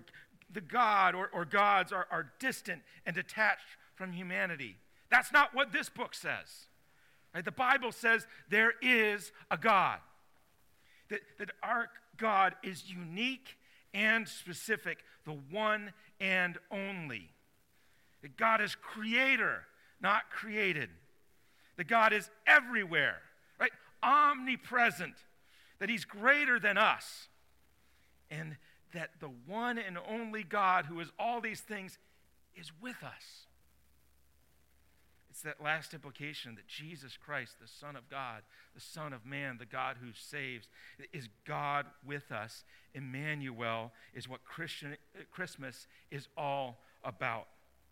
the 0.53 0.61
God 0.61 1.15
or, 1.15 1.31
or 1.33 1.45
gods 1.45 1.93
are, 1.93 2.07
are 2.11 2.33
distant 2.39 2.83
and 3.07 3.15
detached 3.15 3.77
from 3.95 4.13
humanity. 4.13 4.77
That's 5.11 5.33
not 5.33 5.55
what 5.55 5.73
this 5.73 5.89
book 5.89 6.15
says. 6.15 6.67
Right? 7.35 7.45
The 7.45 7.53
Bible 7.53 7.93
says 7.93 8.27
there 8.49 8.75
is 8.83 9.33
a 9.51 9.57
God, 9.57 9.99
that, 11.09 11.21
that 11.39 11.51
our 11.63 11.89
God 12.17 12.55
is 12.63 12.85
unique 12.89 13.57
and 13.95 14.29
specific, 14.29 14.99
the 15.25 15.37
one 15.51 15.93
and 16.21 16.59
only. 16.71 17.31
That 18.23 18.37
God 18.37 18.61
is 18.61 18.75
creator, 18.75 19.63
not 20.01 20.31
created. 20.31 20.91
That 21.77 21.89
God 21.89 22.13
is 22.13 22.31
everywhere, 22.47 23.17
right? 23.59 23.73
Omnipresent. 24.03 25.15
That 25.79 25.89
He's 25.89 26.05
greater 26.05 26.61
than 26.61 26.77
us. 26.77 27.29
And 28.31 28.57
that 28.93 29.11
the 29.21 29.31
one 29.47 29.79
and 29.79 29.99
only 30.09 30.43
God 30.43 30.87
who 30.87 31.01
is 31.01 31.11
all 31.19 31.41
these 31.41 31.61
things 31.61 31.99
is 32.57 32.73
with 32.81 33.03
us. 33.03 33.47
It's 35.31 35.43
that 35.43 35.63
last 35.63 35.95
implication 35.95 36.57
that 36.57 36.67
Jesus 36.67 37.17
Christ, 37.17 37.55
the 37.61 37.69
Son 37.69 37.95
of 37.95 38.11
God, 38.11 38.43
the 38.75 38.81
Son 38.81 39.13
of 39.13 39.25
Man, 39.25 39.57
the 39.59 39.65
God 39.65 39.97
who 40.01 40.09
saves, 40.13 40.69
is 41.13 41.29
God 41.47 41.87
with 42.05 42.33
us. 42.33 42.65
Emmanuel 42.95 43.93
is 44.13 44.29
what 44.29 44.45
Christian, 44.45 44.93
uh, 44.93 45.23
Christmas 45.31 45.87
is 46.11 46.29
all 46.37 46.79
about. 47.05 47.47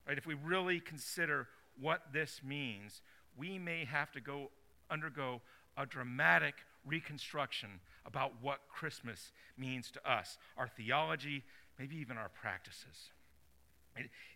Right? 0.07 0.19
If 0.19 0.26
we 0.26 0.35
really 0.35 0.81
consider 0.81 1.47
what 1.81 2.12
this 2.12 2.40
means, 2.45 3.02
we 3.37 3.59
may 3.59 3.85
have 3.85 4.11
to 4.12 4.21
go 4.21 4.50
undergo 4.90 5.40
a 5.76 5.87
dramatic 5.87 6.55
reconstruction 6.85 7.81
about 8.09 8.33
what 8.41 8.61
Christmas 8.69 9.33
means 9.57 9.93
to 9.93 10.11
us, 10.11 10.38
our 10.57 10.67
theology, 10.67 11.45
maybe 11.79 11.97
even 11.97 12.17
our 12.17 12.31
practices. 12.31 13.11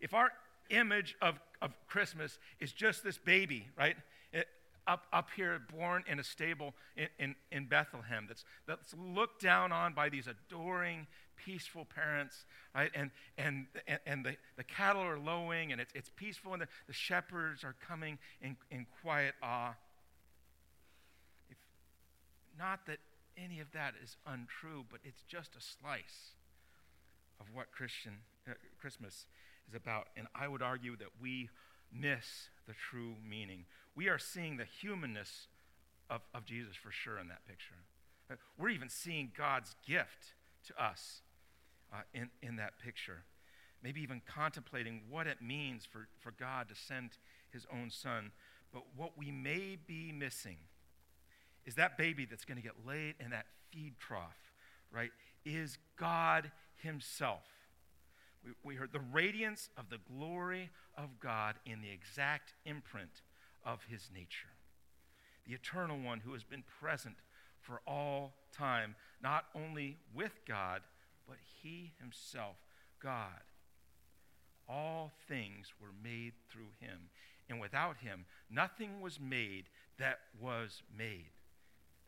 If 0.00 0.14
our 0.14 0.30
image 0.70 1.16
of, 1.20 1.40
of 1.60 1.74
Christmas 1.88 2.38
is 2.60 2.72
just 2.72 3.02
this 3.02 3.18
baby, 3.18 3.66
right? 3.76 3.96
It, 4.32 4.46
up, 4.86 5.06
up 5.12 5.28
here, 5.36 5.60
born 5.76 6.04
in 6.06 6.18
a 6.18 6.24
stable 6.24 6.74
in, 6.96 7.08
in, 7.18 7.34
in 7.50 7.66
Bethlehem, 7.66 8.26
that's, 8.28 8.44
that's 8.66 8.94
looked 8.98 9.40
down 9.40 9.72
on 9.72 9.94
by 9.94 10.08
these 10.08 10.26
adoring, 10.26 11.06
peaceful 11.36 11.84
parents, 11.84 12.44
right? 12.74 12.90
And, 12.94 13.10
and, 13.38 13.66
and, 14.06 14.24
the, 14.24 14.36
the 14.56 14.64
cattle 14.64 15.02
are 15.02 15.18
lowing, 15.18 15.72
and 15.72 15.80
it's, 15.80 15.92
it's 15.94 16.10
peaceful, 16.16 16.52
and 16.52 16.62
the, 16.62 16.68
the 16.88 16.92
shepherds 16.92 17.64
are 17.64 17.76
coming 17.86 18.18
in, 18.40 18.56
in 18.70 18.86
quiet 19.02 19.34
awe. 19.42 19.74
If, 21.48 21.56
not 22.58 22.84
that 22.86 22.98
any 23.36 23.60
of 23.60 23.72
that 23.72 23.94
is 24.02 24.16
untrue, 24.26 24.84
but 24.90 25.00
it's 25.04 25.22
just 25.22 25.56
a 25.56 25.60
slice 25.60 26.34
of 27.40 27.46
what 27.52 27.72
Christian, 27.72 28.18
uh, 28.48 28.52
Christmas 28.80 29.26
is 29.68 29.74
about. 29.74 30.08
And 30.16 30.26
I 30.34 30.48
would 30.48 30.62
argue 30.62 30.96
that 30.96 31.08
we 31.20 31.50
miss 31.92 32.48
the 32.66 32.74
true 32.74 33.14
meaning. 33.28 33.64
We 33.94 34.08
are 34.08 34.18
seeing 34.18 34.56
the 34.56 34.64
humanness 34.64 35.48
of, 36.08 36.22
of 36.34 36.44
Jesus 36.44 36.76
for 36.76 36.90
sure 36.90 37.18
in 37.18 37.28
that 37.28 37.46
picture. 37.46 37.74
Uh, 38.30 38.36
we're 38.58 38.70
even 38.70 38.88
seeing 38.88 39.32
God's 39.36 39.74
gift 39.86 40.34
to 40.66 40.82
us 40.82 41.22
uh, 41.92 42.02
in, 42.14 42.30
in 42.42 42.56
that 42.56 42.78
picture. 42.78 43.24
Maybe 43.82 44.00
even 44.00 44.22
contemplating 44.26 45.02
what 45.10 45.26
it 45.26 45.42
means 45.42 45.84
for, 45.84 46.08
for 46.20 46.30
God 46.30 46.68
to 46.68 46.74
send 46.74 47.18
his 47.50 47.66
own 47.72 47.90
son. 47.90 48.30
But 48.72 48.84
what 48.96 49.18
we 49.18 49.30
may 49.30 49.76
be 49.86 50.12
missing 50.12 50.56
is 51.66 51.74
that 51.76 51.96
baby 51.96 52.24
that's 52.24 52.44
going 52.44 52.56
to 52.56 52.62
get 52.62 52.86
laid 52.86 53.14
in 53.20 53.30
that 53.30 53.46
feed 53.70 53.94
trough, 53.98 54.52
right? 54.90 55.10
Is 55.44 55.78
God 55.96 56.50
himself 56.82 57.42
we, 58.44 58.52
we 58.64 58.74
heard 58.74 58.92
the 58.92 59.00
radiance 59.00 59.68
of 59.76 59.88
the 59.88 59.98
glory 60.16 60.70
of 60.96 61.20
God 61.20 61.56
in 61.64 61.80
the 61.80 61.90
exact 61.90 62.54
imprint 62.64 63.22
of 63.64 63.84
his 63.88 64.10
nature. 64.14 64.48
The 65.46 65.54
eternal 65.54 65.98
one 65.98 66.20
who 66.20 66.32
has 66.32 66.44
been 66.44 66.64
present 66.80 67.16
for 67.60 67.80
all 67.86 68.34
time, 68.56 68.96
not 69.22 69.44
only 69.54 69.98
with 70.14 70.32
God, 70.46 70.82
but 71.28 71.38
he 71.62 71.92
himself, 72.00 72.56
God. 73.00 73.42
All 74.68 75.12
things 75.28 75.72
were 75.80 75.92
made 76.02 76.32
through 76.50 76.72
him, 76.80 77.10
and 77.48 77.60
without 77.60 77.98
him, 77.98 78.24
nothing 78.50 79.00
was 79.00 79.20
made 79.20 79.64
that 79.98 80.20
was 80.40 80.82
made. 80.96 81.30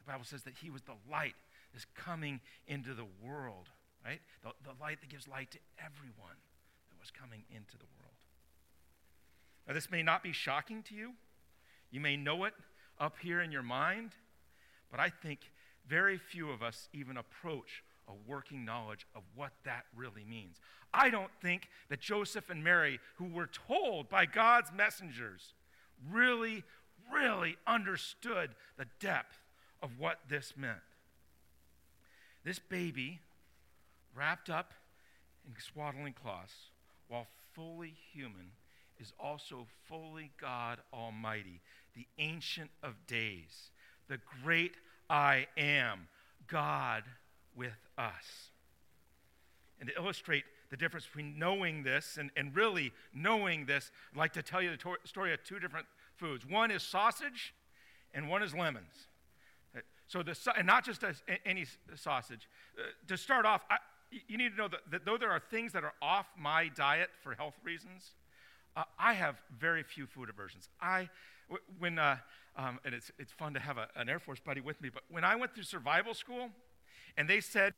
The 0.05 0.13
Bible 0.13 0.25
says 0.25 0.43
that 0.43 0.55
he 0.63 0.71
was 0.71 0.83
the 0.83 0.97
light 1.11 1.35
that's 1.73 1.87
coming 1.95 2.41
into 2.67 2.95
the 2.95 3.07
world 3.23 3.71
right? 4.05 4.21
The, 4.43 4.51
the 4.63 4.75
light 4.81 5.01
that 5.01 5.09
gives 5.09 5.27
light 5.27 5.51
to 5.53 5.59
everyone 5.79 6.37
that 6.91 7.01
was 7.01 7.11
coming 7.11 7.43
into 7.51 7.79
the 7.79 7.87
world. 7.99 8.13
Now, 9.67 9.75
this 9.75 9.91
may 9.91 10.03
not 10.03 10.23
be 10.23 10.33
shocking 10.33 10.83
to 10.85 10.95
you. 10.95 11.13
You 11.91 12.01
may 12.01 12.17
know 12.17 12.45
it 12.45 12.55
up 13.01 13.17
here 13.21 13.41
in 13.41 13.51
your 13.51 13.63
mind, 13.63 14.11
but 14.91 15.01
I 15.01 15.09
think 15.09 15.41
very 15.89 16.19
few 16.19 16.51
of 16.51 16.63
us 16.63 16.89
even 16.93 17.17
approach 17.17 17.83
a 18.07 18.13
working 18.27 18.65
knowledge 18.65 19.07
of 19.15 19.23
what 19.35 19.53
that 19.65 19.85
really 19.97 20.25
means. 20.29 20.61
I 20.93 21.09
don't 21.09 21.31
think 21.41 21.69
that 21.89 22.01
Joseph 22.01 22.51
and 22.51 22.63
Mary, 22.63 23.01
who 23.17 23.25
were 23.25 23.49
told 23.67 24.11
by 24.11 24.27
God's 24.27 24.71
messengers, 24.77 25.55
really, 26.11 26.63
really 27.13 27.57
understood 27.67 28.51
the 28.77 28.87
depth 29.01 29.39
of 29.85 29.99
what 29.99 30.19
this 30.31 30.55
meant. 30.57 30.79
This 32.43 32.59
baby 32.59 33.21
wrapped 34.17 34.49
up 34.49 34.73
in 35.47 35.53
swaddling 35.61 36.15
cloths, 36.15 36.71
while 37.09 37.27
fully 37.55 37.93
human, 38.13 38.53
is 38.99 39.13
also 39.21 39.67
fully 39.87 40.31
God 40.41 40.79
Almighty, 40.93 41.61
the 41.95 42.07
Ancient 42.19 42.71
of 42.83 42.95
Days, 43.07 43.71
the 44.09 44.19
great 44.43 44.73
I 45.11 45.49
am, 45.59 46.09
God 46.47 47.05
with 47.55 47.77
us. 47.99 48.49
And 49.79 49.91
to 49.91 49.95
illustrate 49.97 50.45
the 50.71 50.79
difference 50.79 51.05
between 51.05 51.39
knowing 51.39 51.83
this 51.83 52.17
and, 52.19 52.31
and 52.37 52.57
really 52.57 52.93
knowing 53.13 53.67
this, 53.67 53.91
I'd 54.13 54.19
like 54.19 54.33
to 54.33 54.43
tell 54.43 54.63
you 54.63 54.71
the 54.71 54.79
to- 54.79 54.97
story 55.05 55.35
of 55.35 55.45
two 55.45 55.59
different 55.59 55.87
foods. 56.17 56.47
One 56.47 56.71
is 56.71 56.83
sausage, 56.83 57.53
and 58.15 58.31
one 58.31 58.43
is 58.43 58.55
lemons. 58.55 59.09
So, 60.15 60.23
the, 60.23 60.37
and 60.57 60.65
not 60.65 60.85
just 60.85 61.03
a, 61.03 61.13
any 61.45 61.67
sausage. 61.97 62.49
Uh, 62.79 62.83
to 63.09 63.17
start 63.17 63.45
off, 63.45 63.63
I, 63.69 63.79
you 64.29 64.39
need 64.39 64.51
to 64.51 64.57
know 64.57 64.69
that, 64.69 64.79
that, 64.93 65.05
though 65.05 65.19
there 65.19 65.33
are 65.33 65.41
things 65.41 65.73
that 65.73 65.83
are 65.83 65.95
off 66.01 66.27
my 66.39 66.69
diet 66.69 67.11
for 67.21 67.35
health 67.35 67.57
reasons, 67.65 68.13
uh, 68.77 68.85
I 68.97 69.15
have 69.15 69.43
very 69.59 69.83
few 69.83 70.07
food 70.07 70.31
aversions. 70.31 70.69
I, 70.81 71.09
when, 71.81 71.99
uh, 71.99 72.19
um, 72.57 72.79
and 72.85 72.95
it's, 72.95 73.11
it's 73.19 73.33
fun 73.33 73.55
to 73.55 73.59
have 73.59 73.77
a, 73.77 73.89
an 73.97 74.09
Air 74.09 74.21
Force 74.21 74.39
buddy 74.39 74.61
with 74.61 74.81
me, 74.81 74.89
but 74.89 75.03
when 75.11 75.25
I 75.25 75.35
went 75.35 75.53
through 75.53 75.65
survival 75.65 76.15
school 76.15 76.51
and 77.17 77.29
they 77.29 77.41
said 77.41 77.73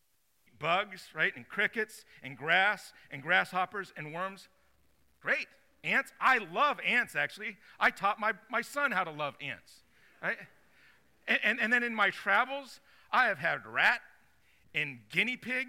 bugs, 0.59 1.09
right, 1.15 1.35
and 1.37 1.49
crickets 1.49 2.05
and 2.23 2.37
grass 2.37 2.93
and 3.11 3.23
grasshoppers 3.23 3.95
and 3.97 4.13
worms, 4.13 4.49
great. 5.23 5.47
Ants, 5.83 6.13
I 6.21 6.37
love 6.53 6.81
ants 6.87 7.17
actually. 7.17 7.57
I 7.81 7.89
taught 7.89 8.21
my, 8.21 8.33
my 8.51 8.61
son 8.61 8.93
how 8.93 9.05
to 9.05 9.11
love 9.11 9.37
ants, 9.41 9.73
right? 10.23 10.37
And, 11.29 11.39
and, 11.43 11.61
and 11.61 11.73
then 11.73 11.83
in 11.83 11.95
my 11.95 12.11
travels, 12.11 12.81
I 13.11 13.27
have 13.27 13.39
had 13.39 13.67
rat 13.67 14.01
and 14.75 14.99
guinea 15.11 15.37
pig 15.37 15.67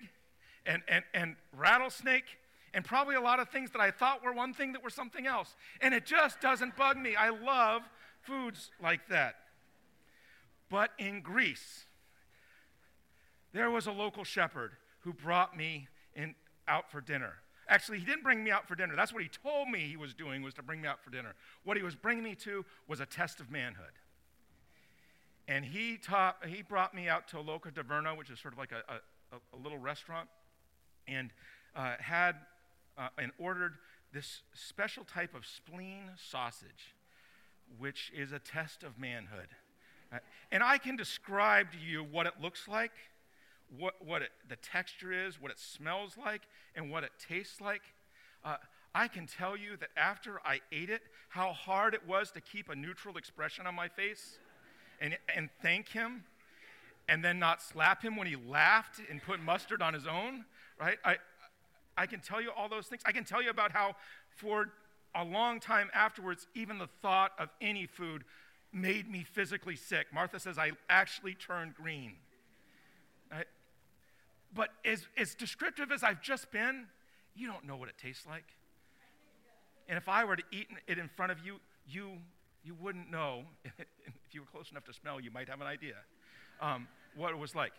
and, 0.65 0.81
and, 0.87 1.03
and 1.13 1.35
rattlesnake 1.55 2.37
and 2.73 2.85
probably 2.85 3.15
a 3.15 3.21
lot 3.21 3.39
of 3.39 3.49
things 3.49 3.71
that 3.71 3.81
I 3.81 3.91
thought 3.91 4.23
were 4.23 4.33
one 4.33 4.53
thing 4.53 4.73
that 4.73 4.83
were 4.83 4.89
something 4.89 5.25
else. 5.25 5.55
And 5.81 5.93
it 5.93 6.05
just 6.05 6.39
doesn't 6.41 6.75
bug 6.75 6.97
me. 6.97 7.15
I 7.15 7.29
love 7.29 7.81
foods 8.21 8.69
like 8.81 9.07
that. 9.09 9.35
But 10.69 10.91
in 10.99 11.21
Greece, 11.21 11.85
there 13.53 13.71
was 13.71 13.87
a 13.87 13.91
local 13.91 14.23
shepherd 14.23 14.73
who 14.99 15.13
brought 15.13 15.57
me 15.57 15.87
in, 16.15 16.35
out 16.67 16.91
for 16.91 17.01
dinner. 17.01 17.35
Actually, 17.69 17.99
he 17.99 18.05
didn't 18.05 18.23
bring 18.23 18.43
me 18.43 18.51
out 18.51 18.67
for 18.67 18.75
dinner. 18.75 18.95
That's 18.95 19.13
what 19.13 19.23
he 19.23 19.29
told 19.29 19.69
me 19.69 19.79
he 19.79 19.97
was 19.97 20.13
doing 20.13 20.41
was 20.41 20.53
to 20.53 20.61
bring 20.61 20.81
me 20.81 20.87
out 20.87 21.03
for 21.03 21.09
dinner. 21.09 21.33
What 21.63 21.77
he 21.77 21.83
was 21.83 21.95
bringing 21.95 22.23
me 22.23 22.35
to 22.35 22.65
was 22.87 22.99
a 22.99 23.05
test 23.05 23.39
of 23.39 23.49
manhood. 23.49 23.93
And 25.47 25.63
he 25.63 25.97
taught, 25.97 26.37
he 26.45 26.61
brought 26.61 26.93
me 26.93 27.07
out 27.07 27.27
to 27.29 27.39
Loca 27.39 27.71
Taverna, 27.71 28.17
which 28.17 28.29
is 28.29 28.39
sort 28.39 28.53
of 28.53 28.57
like 28.57 28.71
a, 28.71 29.35
a, 29.35 29.37
a 29.55 29.57
little 29.57 29.77
restaurant 29.77 30.27
and 31.07 31.31
uh, 31.75 31.95
had 31.99 32.35
uh, 32.97 33.09
and 33.17 33.31
ordered 33.37 33.75
this 34.13 34.41
special 34.53 35.03
type 35.03 35.35
of 35.35 35.45
spleen 35.45 36.11
sausage, 36.17 36.95
which 37.77 38.11
is 38.15 38.31
a 38.31 38.39
test 38.39 38.83
of 38.83 38.97
manhood. 38.99 39.49
Uh, 40.11 40.17
and 40.51 40.63
I 40.63 40.77
can 40.77 40.95
describe 40.95 41.71
to 41.73 41.77
you 41.77 42.03
what 42.03 42.25
it 42.25 42.33
looks 42.41 42.67
like, 42.67 42.93
what, 43.77 43.95
what 44.05 44.21
it, 44.21 44.31
the 44.49 44.55
texture 44.57 45.11
is, 45.11 45.39
what 45.39 45.51
it 45.51 45.59
smells 45.59 46.15
like, 46.17 46.41
and 46.75 46.89
what 46.89 47.03
it 47.03 47.11
tastes 47.27 47.61
like. 47.61 47.81
Uh, 48.43 48.55
I 48.95 49.07
can 49.07 49.27
tell 49.27 49.55
you 49.55 49.77
that 49.77 49.89
after 49.95 50.39
I 50.45 50.61
ate 50.71 50.89
it, 50.89 51.01
how 51.29 51.51
hard 51.53 51.93
it 51.93 52.07
was 52.07 52.31
to 52.31 52.41
keep 52.41 52.69
a 52.69 52.75
neutral 52.75 53.17
expression 53.17 53.67
on 53.67 53.75
my 53.75 53.87
face 53.87 54.39
and, 54.99 55.17
and 55.33 55.49
thank 55.61 55.89
him 55.89 56.23
and 57.07 57.23
then 57.23 57.39
not 57.39 57.61
slap 57.61 58.01
him 58.01 58.15
when 58.15 58.27
he 58.27 58.35
laughed 58.35 58.99
and 59.09 59.21
put 59.21 59.41
mustard 59.41 59.81
on 59.81 59.93
his 59.93 60.07
own 60.07 60.45
right? 60.79 60.97
I, 61.03 61.17
I 61.97 62.05
can 62.05 62.19
tell 62.19 62.41
you 62.41 62.51
all 62.55 62.69
those 62.69 62.87
things. 62.87 63.01
I 63.05 63.11
can 63.11 63.23
tell 63.23 63.41
you 63.41 63.49
about 63.49 63.71
how, 63.71 63.95
for 64.29 64.69
a 65.15 65.23
long 65.23 65.59
time 65.59 65.89
afterwards, 65.93 66.47
even 66.55 66.77
the 66.77 66.89
thought 67.01 67.31
of 67.39 67.49
any 67.61 67.85
food 67.85 68.23
made 68.73 69.09
me 69.09 69.23
physically 69.23 69.75
sick. 69.75 70.07
Martha 70.13 70.39
says 70.39 70.57
I 70.57 70.71
actually 70.89 71.33
turned 71.33 71.75
green. 71.75 72.13
Right? 73.31 73.47
But 74.53 74.69
as, 74.85 75.07
as 75.17 75.35
descriptive 75.35 75.91
as 75.91 76.03
I've 76.03 76.21
just 76.21 76.51
been, 76.51 76.85
you 77.35 77.47
don't 77.47 77.65
know 77.65 77.75
what 77.75 77.89
it 77.89 77.95
tastes 78.01 78.25
like. 78.27 78.45
And 79.89 79.97
if 79.97 80.09
I 80.09 80.25
were 80.25 80.35
to 80.35 80.43
eat 80.51 80.67
it 80.87 80.97
in 80.97 81.07
front 81.07 81.31
of 81.31 81.39
you, 81.43 81.59
you, 81.89 82.17
you 82.67 82.75
wouldn't 82.79 83.09
know. 83.09 83.43
if 83.63 84.33
you 84.33 84.41
were 84.41 84.47
close 84.47 84.69
enough 84.71 84.86
to 84.86 84.93
smell, 84.93 85.19
you 85.19 85.31
might 85.31 85.50
have 85.50 85.62
an 85.62 85.67
idea 85.67 85.95
um, 86.62 86.88
what 87.15 87.31
it 87.31 87.38
was 87.38 87.55
like. 87.55 87.74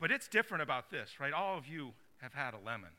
But 0.00 0.10
it's 0.10 0.28
different 0.28 0.62
about 0.62 0.90
this, 0.90 1.20
right? 1.20 1.32
All 1.32 1.58
of 1.58 1.66
you 1.66 1.92
have 2.22 2.32
had 2.32 2.54
a 2.54 2.58
lemon, 2.64 2.90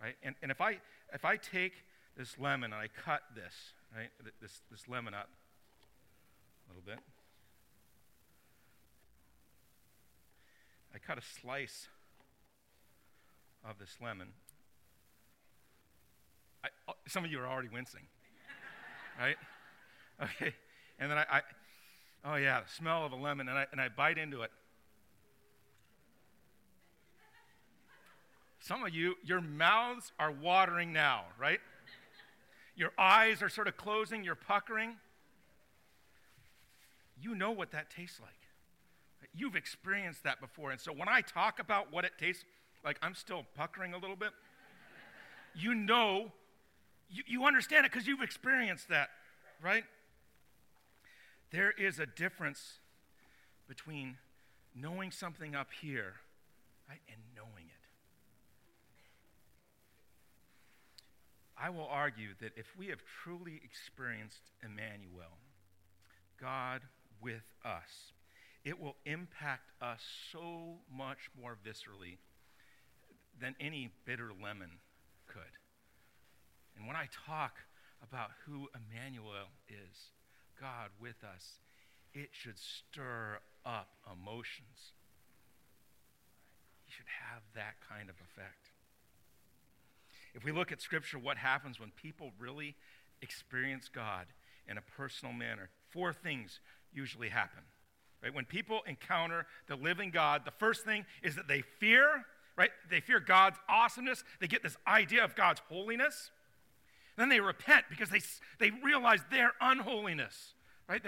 right? 0.00 0.14
And, 0.22 0.34
and 0.42 0.50
if, 0.50 0.60
I, 0.60 0.78
if 1.12 1.24
I 1.24 1.36
take 1.36 1.72
this 2.16 2.38
lemon 2.38 2.72
and 2.72 2.80
I 2.80 2.88
cut 2.88 3.22
this 3.34 3.54
right? 3.94 4.10
This, 4.40 4.60
this 4.70 4.88
lemon 4.88 5.14
up 5.14 5.28
a 6.68 6.74
little 6.74 6.82
bit. 6.84 6.98
I 10.94 10.98
cut 10.98 11.18
a 11.18 11.22
slice 11.40 11.88
of 13.68 13.78
this 13.78 13.96
lemon. 14.02 14.28
I, 16.64 16.68
oh, 16.88 16.94
some 17.06 17.24
of 17.24 17.30
you 17.30 17.38
are 17.38 17.46
already 17.46 17.68
wincing, 17.68 18.02
right? 19.20 19.36
Okay. 20.22 20.54
And 20.98 21.10
then 21.10 21.18
I, 21.18 21.26
I, 21.30 21.40
oh 22.24 22.36
yeah, 22.36 22.60
the 22.60 22.70
smell 22.70 23.04
of 23.04 23.12
a 23.12 23.16
lemon, 23.16 23.48
and 23.48 23.58
I, 23.58 23.66
and 23.70 23.78
I 23.78 23.88
bite 23.90 24.16
into 24.16 24.42
it. 24.42 24.50
Some 28.60 28.82
of 28.82 28.94
you, 28.94 29.14
your 29.22 29.40
mouths 29.40 30.12
are 30.18 30.32
watering 30.32 30.92
now, 30.92 31.24
right? 31.38 31.60
Your 32.74 32.92
eyes 32.98 33.42
are 33.42 33.48
sort 33.48 33.68
of 33.68 33.76
closing, 33.76 34.24
you're 34.24 34.34
puckering. 34.34 34.96
You 37.20 37.34
know 37.34 37.50
what 37.50 37.70
that 37.72 37.90
tastes 37.90 38.20
like. 38.20 38.30
You've 39.34 39.56
experienced 39.56 40.24
that 40.24 40.40
before. 40.40 40.70
And 40.70 40.80
so 40.80 40.92
when 40.92 41.08
I 41.08 41.20
talk 41.20 41.58
about 41.58 41.92
what 41.92 42.04
it 42.04 42.12
tastes 42.18 42.44
like, 42.84 42.98
I'm 43.02 43.14
still 43.14 43.44
puckering 43.54 43.94
a 43.94 43.98
little 43.98 44.16
bit. 44.16 44.30
you 45.54 45.74
know, 45.74 46.32
you, 47.08 47.22
you 47.26 47.44
understand 47.44 47.86
it 47.86 47.92
because 47.92 48.06
you've 48.06 48.22
experienced 48.22 48.88
that, 48.88 49.10
right? 49.62 49.84
There 51.50 51.70
is 51.70 51.98
a 51.98 52.06
difference 52.06 52.80
between 53.68 54.18
knowing 54.74 55.10
something 55.10 55.54
up 55.54 55.68
here 55.80 56.14
right, 56.88 57.00
and 57.08 57.20
knowing 57.34 57.66
it. 57.66 57.86
I 61.58 61.70
will 61.70 61.88
argue 61.90 62.34
that 62.40 62.52
if 62.56 62.66
we 62.76 62.88
have 62.88 63.00
truly 63.22 63.60
experienced 63.64 64.50
Emmanuel, 64.62 65.38
God 66.38 66.82
with 67.20 67.54
us, 67.64 68.12
it 68.64 68.78
will 68.78 68.96
impact 69.06 69.70
us 69.80 70.02
so 70.32 70.80
much 70.94 71.30
more 71.40 71.56
viscerally 71.64 72.18
than 73.40 73.54
any 73.60 73.90
bitter 74.04 74.30
lemon 74.42 74.70
could. 75.26 75.42
And 76.76 76.86
when 76.86 76.96
I 76.96 77.08
talk 77.26 77.54
about 78.02 78.30
who 78.44 78.68
Emmanuel 78.74 79.48
is, 79.68 80.10
God 80.60 80.90
with 81.00 81.22
us, 81.24 81.58
it 82.14 82.30
should 82.32 82.58
stir 82.58 83.38
up 83.64 83.88
emotions. 84.10 84.92
You 86.86 86.92
should 86.96 87.06
have 87.30 87.42
that 87.54 87.74
kind 87.88 88.08
of 88.08 88.16
effect. 88.16 88.70
If 90.34 90.44
we 90.44 90.52
look 90.52 90.70
at 90.70 90.80
Scripture, 90.80 91.18
what 91.18 91.36
happens 91.36 91.80
when 91.80 91.90
people 91.90 92.32
really 92.38 92.74
experience 93.22 93.88
God 93.88 94.26
in 94.68 94.78
a 94.78 94.82
personal 94.82 95.32
manner? 95.32 95.70
Four 95.90 96.12
things 96.12 96.60
usually 96.92 97.28
happen. 97.28 97.62
Right? 98.22 98.34
When 98.34 98.44
people 98.44 98.80
encounter 98.86 99.46
the 99.66 99.76
living 99.76 100.10
God, 100.10 100.42
the 100.44 100.50
first 100.50 100.84
thing 100.84 101.06
is 101.22 101.36
that 101.36 101.48
they 101.48 101.62
fear, 101.62 102.24
right? 102.56 102.70
They 102.90 103.00
fear 103.00 103.20
God's 103.20 103.58
awesomeness. 103.68 104.24
They 104.40 104.46
get 104.46 104.62
this 104.62 104.76
idea 104.86 105.24
of 105.24 105.34
God's 105.36 105.60
holiness. 105.68 106.30
Then 107.16 107.28
they 107.28 107.40
repent 107.40 107.86
because 107.88 108.10
they, 108.10 108.20
they 108.58 108.70
realize 108.82 109.20
their 109.30 109.52
unholiness, 109.60 110.54
right? 110.88 111.02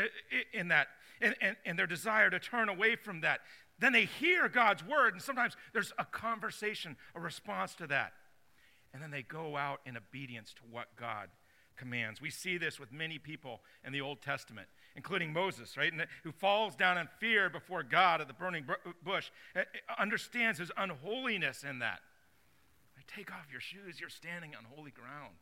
In 0.53 0.69
that, 0.69 0.88
and, 1.21 1.35
and, 1.41 1.57
and 1.65 1.79
their 1.79 1.87
desire 1.87 2.31
to 2.31 2.38
turn 2.38 2.69
away 2.69 2.97
from 2.97 3.21
that. 3.21 3.41
Then 3.79 3.93
they 3.93 4.07
hear 4.07 4.49
God's 4.49 4.85
word, 4.85 5.12
and 5.12 5.23
sometimes 5.23 5.57
there's 5.73 5.93
a 5.99 6.05
conversation, 6.05 6.97
a 7.15 7.21
response 7.21 7.75
to 7.77 7.87
that. 7.88 8.12
And 8.93 9.03
then 9.03 9.11
they 9.11 9.23
go 9.23 9.57
out 9.57 9.81
in 9.85 9.97
obedience 9.97 10.55
to 10.55 10.62
what 10.71 10.88
God 10.97 11.29
commands. 11.77 12.21
We 12.21 12.31
see 12.31 12.59
this 12.59 12.81
with 12.81 12.93
many 12.93 13.19
people 13.19 13.61
in 13.87 13.93
the 13.93 14.00
Old 14.00 14.21
Testament, 14.21 14.67
including 14.97 15.33
Moses, 15.33 15.77
right? 15.77 15.97
The, 15.97 16.05
uh, 16.05 16.07
who 16.25 16.33
falls 16.33 16.75
down 16.75 16.99
in 16.99 17.07
fear 17.21 17.49
before 17.49 17.83
God 17.83 18.21
at 18.21 18.29
the 18.29 18.35
burning 18.35 18.65
uh, 18.69 18.91
bush, 19.05 19.31
uh, 19.55 19.61
uh, 19.61 19.62
understands 20.00 20.59
his 20.59 20.73
unholiness 20.77 21.65
in 21.65 21.79
that. 21.79 22.00
Take 23.07 23.33
off 23.33 23.47
your 23.50 23.61
shoes, 23.61 24.00
you're 24.00 24.11
standing 24.11 24.55
on 24.55 24.65
holy 24.75 24.91
ground. 24.91 25.37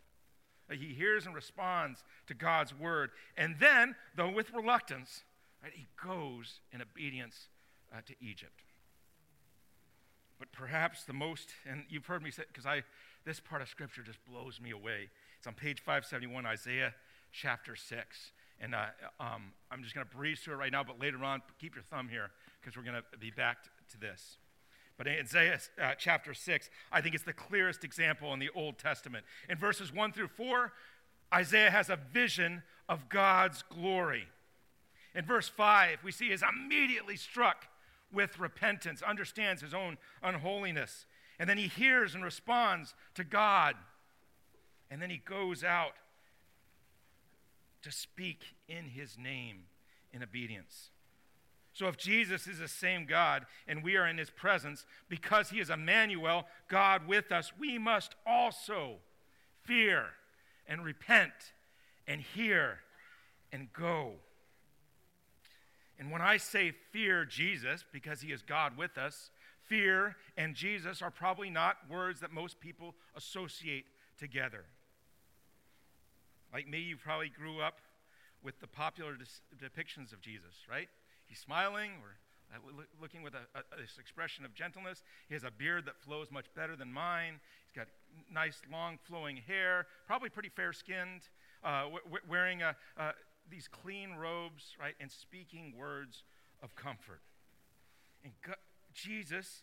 He 0.71 0.95
hears 0.95 1.27
and 1.27 1.35
responds 1.35 2.03
to 2.27 2.35
God's 2.35 2.75
word. 2.75 3.11
And 3.37 3.57
then, 3.61 3.95
though 4.17 4.31
with 4.31 4.53
reluctance, 4.53 5.23
right, 5.63 5.73
he 5.75 5.87
goes 6.05 6.61
in 6.73 6.83
obedience 6.83 7.49
uh, 7.93 8.01
to 8.07 8.15
Egypt. 8.21 8.63
But 10.39 10.53
perhaps 10.53 11.05
the 11.05 11.13
most, 11.13 11.51
and 11.69 11.85
you've 11.89 12.07
heard 12.07 12.23
me 12.23 12.31
say, 12.31 12.43
because 12.49 12.67
I, 12.67 12.83
this 13.25 13.41
part 13.41 13.63
of 13.63 13.69
Scripture 13.69 14.03
just 14.03 14.19
blows 14.25 14.61
me 14.61 14.71
away. 14.71 15.09
It's 15.39 15.47
on 15.47 15.55
page 15.55 15.81
571, 15.81 16.45
Isaiah 16.45 16.95
chapter 17.33 17.77
6. 17.77 18.33
And 18.61 18.75
uh, 18.75 18.87
um, 19.21 19.53
I'm 19.71 19.83
just 19.83 19.95
going 19.95 20.07
to 20.07 20.17
breeze 20.17 20.41
through 20.41 20.55
it 20.55 20.59
right 20.59 20.73
now, 20.73 20.83
but 20.83 21.01
later 21.01 21.23
on, 21.25 21.43
keep 21.59 21.75
your 21.75 21.85
thumb 21.85 22.09
here 22.09 22.31
because 22.61 22.77
we're 22.77 22.83
going 22.83 23.03
to 23.13 23.19
be 23.19 23.31
back 23.31 23.59
to 23.91 23.99
this. 23.99 24.39
But 24.99 25.07
in 25.07 25.19
Isaiah 25.21 25.59
uh, 25.81 25.93
chapter 25.99 26.33
6, 26.33 26.71
I 26.91 27.01
think 27.01 27.15
it's 27.15 27.25
the 27.25 27.33
clearest 27.33 27.85
example 27.85 28.33
in 28.33 28.39
the 28.39 28.51
Old 28.55 28.79
Testament. 28.79 29.25
In 29.49 29.59
verses 29.59 29.93
1 29.93 30.13
through 30.13 30.29
4, 30.29 30.73
Isaiah 31.35 31.71
has 31.71 31.91
a 31.91 31.97
vision 31.97 32.63
of 32.89 33.09
God's 33.09 33.63
glory. 33.63 34.29
In 35.15 35.25
verse 35.25 35.49
5, 35.49 35.99
we 36.03 36.13
see 36.13 36.31
he's 36.31 36.43
immediately 36.43 37.17
struck 37.17 37.67
with 38.13 38.39
repentance, 38.39 39.03
understands 39.03 39.61
his 39.61 39.75
own 39.75 39.99
unholiness. 40.23 41.07
And 41.39 41.49
then 41.49 41.59
he 41.59 41.67
hears 41.67 42.15
and 42.15 42.25
responds 42.25 42.95
to 43.15 43.25
God. 43.25 43.75
And 44.91 45.03
then 45.03 45.11
he 45.11 45.19
goes 45.19 45.63
out 45.65 45.93
to 47.83 47.91
speak 47.91 48.55
in 48.69 48.87
his 48.87 49.19
name 49.19 49.65
in 50.13 50.23
obedience. 50.23 50.91
So 51.77 51.89
if 51.89 51.99
Jesus 51.99 52.47
is 52.47 52.59
the 52.59 52.69
same 52.69 53.05
God 53.05 53.45
and 53.69 53.85
we 53.85 53.99
are 53.99 54.07
in 54.07 54.17
his 54.17 54.31
presence 54.31 54.87
because 55.11 55.51
he 55.51 55.61
is 55.61 55.69
Emmanuel, 55.69 56.47
God 56.71 57.07
with 57.07 57.31
us, 57.31 57.53
we 57.61 57.77
must 57.77 58.15
also 58.25 58.95
fear 59.63 60.07
and 60.67 60.83
repent 60.83 61.35
and 62.09 62.23
hear 62.23 62.79
and 63.53 63.71
go. 63.75 64.13
And 65.99 66.11
when 66.11 66.23
I 66.23 66.39
say 66.39 66.73
fear 66.93 67.27
Jesus 67.27 67.85
because 67.93 68.23
he 68.23 68.33
is 68.33 68.41
God 68.41 68.79
with 68.79 68.97
us, 68.97 69.29
fear 69.67 70.17
and 70.35 70.55
Jesus 70.55 71.03
are 71.03 71.11
probably 71.11 71.51
not 71.51 71.77
words 71.91 72.21
that 72.21 72.33
most 72.33 72.59
people 72.59 72.95
associate 73.15 73.85
together. 74.19 74.65
Like 76.55 76.67
me, 76.67 76.79
you 76.79 76.97
probably 76.97 77.29
grew 77.29 77.61
up 77.61 77.81
with 78.43 78.61
the 78.61 78.67
popular 78.67 79.13
depictions 79.63 80.15
of 80.15 80.23
Jesus, 80.23 80.55
right? 80.71 80.89
He's 81.27 81.39
smiling 81.39 81.93
or 82.03 82.17
uh, 82.55 82.59
looking 83.01 83.23
with 83.23 83.35
a, 83.35 83.59
a, 83.59 83.81
this 83.81 83.99
expression 83.99 84.45
of 84.45 84.55
gentleness. 84.55 85.03
He 85.29 85.35
has 85.35 85.45
a 85.45 85.51
beard 85.51 85.85
that 85.87 85.99
flows 85.99 86.31
much 86.31 86.47
better 86.55 86.77
than 86.77 86.93
mine. 86.93 87.41
He's 87.67 87.77
got 87.77 87.89
nice, 88.33 88.61
long, 88.71 88.99
flowing 89.05 89.37
hair, 89.37 89.87
probably 90.07 90.29
pretty 90.29 90.49
fair 90.49 90.73
skinned, 90.73 91.23
uh, 91.65 91.85
w- 91.85 92.01
wearing 92.29 92.63
a, 92.63 92.77
uh, 92.97 93.13
these 93.51 93.69
clean 93.69 94.15
robes, 94.15 94.77
right, 94.81 94.95
and 95.01 95.11
speaking 95.11 95.75
words 95.77 96.23
of 96.63 96.75
comfort. 96.77 97.21
And 98.25 98.33
God, 98.47 98.57
Jesus, 98.95 99.63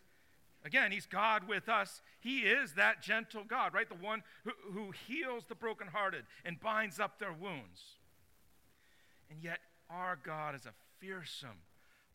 again, 0.66 0.92
He's 0.92 1.06
God 1.06 1.48
with 1.48 1.70
us. 1.70 2.02
He 2.20 2.40
is 2.40 2.74
that 2.74 3.02
gentle 3.02 3.44
God, 3.48 3.74
right? 3.74 3.88
The 3.88 3.96
one 3.96 4.24
who, 4.44 4.52
who 4.72 4.92
heals 5.08 5.46
the 5.48 5.56
brokenhearted 5.56 6.26
and 6.46 6.60
binds 6.60 7.00
up 7.00 7.20
their 7.20 7.34
wounds. 7.34 7.82
And 9.30 9.42
yet, 9.42 9.60
our 9.90 10.18
God 10.24 10.56
is 10.56 10.66
a 10.66 10.74
fearsome, 11.04 11.60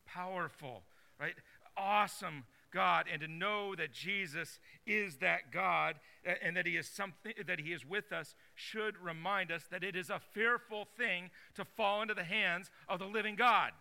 powerful, 0.07 0.83
right? 1.20 1.35
Awesome 1.77 2.44
God 2.70 3.07
and 3.11 3.20
to 3.22 3.29
know 3.29 3.74
that 3.74 3.92
Jesus 3.92 4.59
is 4.87 5.16
that 5.16 5.53
God 5.53 5.96
and 6.42 6.57
that 6.57 6.66
he 6.66 6.77
is 6.77 6.88
something 6.88 7.33
that 7.46 7.61
he 7.61 7.72
is 7.72 7.85
with 7.85 8.12
us 8.12 8.35
should 8.55 8.98
remind 8.98 9.51
us 9.51 9.64
that 9.70 9.85
it 9.85 9.96
is 9.96 10.11
a 10.11 10.20
fearful 10.33 10.87
thing 10.96 11.31
to 11.55 11.64
fall 11.64 12.03
into 12.03 12.14
the 12.14 12.24
hands 12.24 12.70
of 12.88 12.98
the 12.98 13.07
living 13.07 13.37
God. 13.37 13.72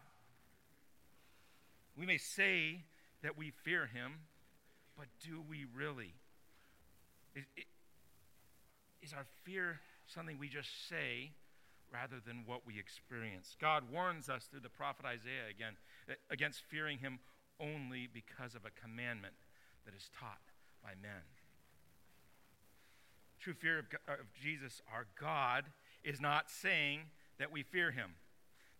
We 1.97 2.05
may 2.05 2.17
say 2.17 2.83
that 3.23 3.37
we 3.37 3.51
fear 3.63 3.87
him, 3.87 4.13
but 4.97 5.07
do 5.25 5.41
we 5.49 5.65
really? 5.75 6.13
Is, 9.01 9.13
our 9.13 9.25
fear 9.43 9.79
something 10.05 10.37
we 10.37 10.49
just 10.49 10.69
say 10.89 11.31
rather 11.91 12.17
than 12.25 12.43
what 12.45 12.65
we 12.65 12.79
experience. 12.79 13.55
God 13.59 13.83
warns 13.91 14.29
us 14.29 14.45
through 14.45 14.61
the 14.61 14.69
prophet 14.69 15.05
Isaiah 15.05 15.49
again 15.49 15.73
against 16.29 16.63
fearing 16.69 16.99
him 16.99 17.19
only 17.59 18.07
because 18.11 18.55
of 18.55 18.65
a 18.65 18.81
commandment 18.81 19.33
that 19.85 19.95
is 19.95 20.09
taught 20.17 20.41
by 20.83 20.91
men. 21.01 21.23
True 23.39 23.53
fear 23.53 23.79
of, 23.79 23.85
of 24.07 24.33
Jesus, 24.41 24.81
our 24.93 25.05
God, 25.19 25.65
is 26.03 26.19
not 26.19 26.49
saying 26.49 27.01
that 27.39 27.51
we 27.51 27.63
fear 27.63 27.91
him, 27.91 28.11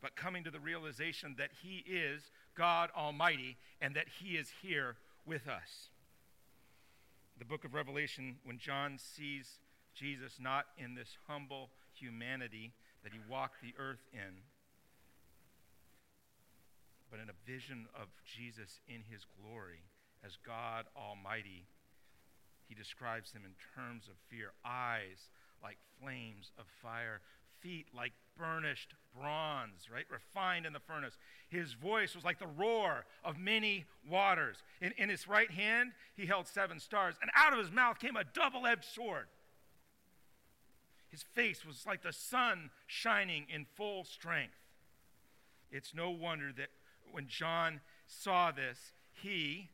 but 0.02 0.16
coming 0.16 0.44
to 0.44 0.52
the 0.52 0.60
realization 0.60 1.36
that 1.38 1.52
he 1.62 1.84
is 1.88 2.32
God 2.56 2.90
Almighty 2.96 3.58
and 3.82 3.96
that 3.96 4.08
he 4.20 4.36
is 4.36 4.52
here 4.62 4.96
with 5.26 5.48
us. 5.48 5.90
The 7.38 7.46
book 7.46 7.66
of 7.66 7.74
Revelation, 7.74 8.38
when 8.44 8.58
John 8.58 8.98
sees 8.98 9.60
Jesus 9.94 10.34
not 10.40 10.66
in 10.78 10.96
this 10.96 11.18
humble 11.28 11.70
humanity, 12.00 12.74
that 13.04 13.14
he 13.14 13.20
walked 13.30 13.62
the 13.62 13.74
earth 13.80 14.06
in, 14.14 14.44
but 17.10 17.20
in 17.20 17.30
a 17.30 17.50
vision 17.50 17.88
of 17.96 18.08
Jesus 18.26 18.80
in 18.88 19.04
his 19.10 19.26
glory 19.42 19.84
as 20.26 20.38
God 20.46 20.86
Almighty. 20.96 21.66
He 22.68 22.76
describes 22.76 23.32
him 23.32 23.44
in 23.46 23.54
terms 23.76 24.08
of 24.08 24.16
fear 24.30 24.52
eyes 24.66 25.30
like 25.64 25.78
flames 26.02 26.52
of 26.60 26.66
fire, 26.82 27.22
feet 27.62 27.88
like 27.96 28.12
burnished 28.38 28.94
bronze, 29.18 29.88
right? 29.92 30.06
Refined 30.12 30.66
in 30.66 30.74
the 30.74 30.80
furnace. 30.80 31.18
His 31.50 31.74
voice 31.74 32.14
was 32.14 32.24
like 32.24 32.40
the 32.40 32.48
roar 32.48 33.06
of 33.24 33.40
many 33.40 33.86
waters. 34.08 34.58
In, 34.82 34.94
in 34.98 35.10
his 35.10 35.28
right 35.28 35.50
hand, 35.50 35.92
he 36.16 36.26
held 36.26 36.48
seven 36.48 36.80
stars, 36.80 37.16
and 37.22 37.32
out 37.36 37.54
of 37.54 37.60
his 37.60 37.72
mouth 37.72 38.00
came 38.00 38.16
a 38.16 38.24
double 38.24 38.68
edged 38.68 38.86
sword. 38.86 39.28
His 41.10 41.24
face 41.24 41.66
was 41.66 41.86
like 41.86 42.04
the 42.04 42.14
sun 42.14 42.70
shining 42.86 43.46
in 43.54 43.66
full 43.76 44.04
strength. 44.04 44.58
It's 45.72 45.94
no 45.94 46.10
wonder 46.10 46.52
that 46.58 46.70
when 47.12 47.28
John 47.28 47.82
saw 48.06 48.52
this, 48.52 48.92
he, 49.12 49.70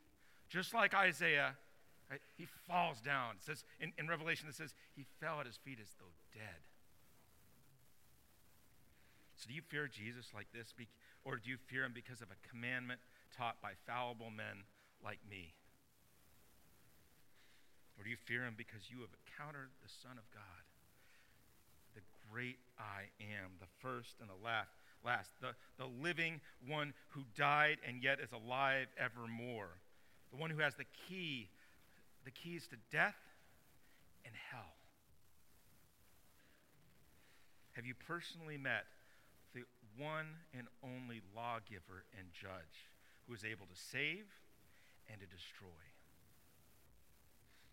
just 0.50 0.74
like 0.74 0.94
Isaiah, 0.94 1.56
he 2.38 2.48
falls 2.68 3.00
down. 3.02 3.36
It 3.38 3.44
says 3.44 3.64
in, 3.80 3.94
in 3.98 4.08
Revelation, 4.08 4.48
it 4.48 4.56
says 4.56 4.74
he 4.96 5.06
fell 5.20 5.40
at 5.40 5.46
his 5.46 5.58
feet 5.58 5.80
as 5.82 5.90
though 6.00 6.14
dead. 6.34 6.62
So, 9.36 9.50
do 9.50 9.56
you 9.56 9.62
fear 9.62 9.88
Jesus 9.88 10.32
like 10.34 10.48
this, 10.54 10.74
or 11.26 11.36
do 11.36 11.50
you 11.50 11.58
fear 11.68 11.84
him 11.84 11.92
because 11.94 12.22
of 12.22 12.30
a 12.32 12.48
commandment 12.48 13.02
taught 13.36 13.60
by 13.62 13.74
fallible 13.86 14.30
men 14.30 14.64
like 15.04 15.20
me? 15.30 15.54
Or 17.98 18.04
do 18.04 18.10
you 18.10 18.16
fear 18.16 18.44
him 18.46 18.56
because 18.56 18.90
you 18.90 19.02
have 19.02 19.12
encountered 19.28 19.70
the 19.84 19.92
Son 19.92 20.18
of 20.18 20.26
God, 20.32 20.63
great 22.34 22.58
I 22.80 23.04
am, 23.22 23.52
the 23.60 23.68
first 23.80 24.16
and 24.20 24.30
the 24.30 24.44
last, 24.44 24.72
last 25.06 25.30
the, 25.40 25.50
the 25.78 25.90
living 26.02 26.42
one 26.68 26.94
who 27.10 27.22
died 27.38 27.78
and 27.88 28.02
yet 28.02 28.20
is 28.20 28.32
alive 28.32 28.88
evermore, 28.98 29.78
the 30.32 30.38
one 30.38 30.50
who 30.50 30.60
has 30.60 30.76
the 30.76 30.86
key, 31.08 31.50
the 32.26 32.32
keys 32.32 32.68
to 32.72 32.76
death 32.92 33.20
and 34.26 34.34
hell? 34.52 34.74
Have 37.74 37.86
you 37.86 37.94
personally 38.08 38.58
met 38.58 38.86
the 39.54 39.64
one 39.98 40.28
and 40.58 40.68
only 40.84 41.22
lawgiver 41.36 42.06
and 42.18 42.28
judge 42.34 42.90
who 43.28 43.34
is 43.34 43.46
able 43.46 43.66
to 43.66 43.80
save 43.92 44.26
and 45.10 45.20
to 45.20 45.28
destroy. 45.28 45.68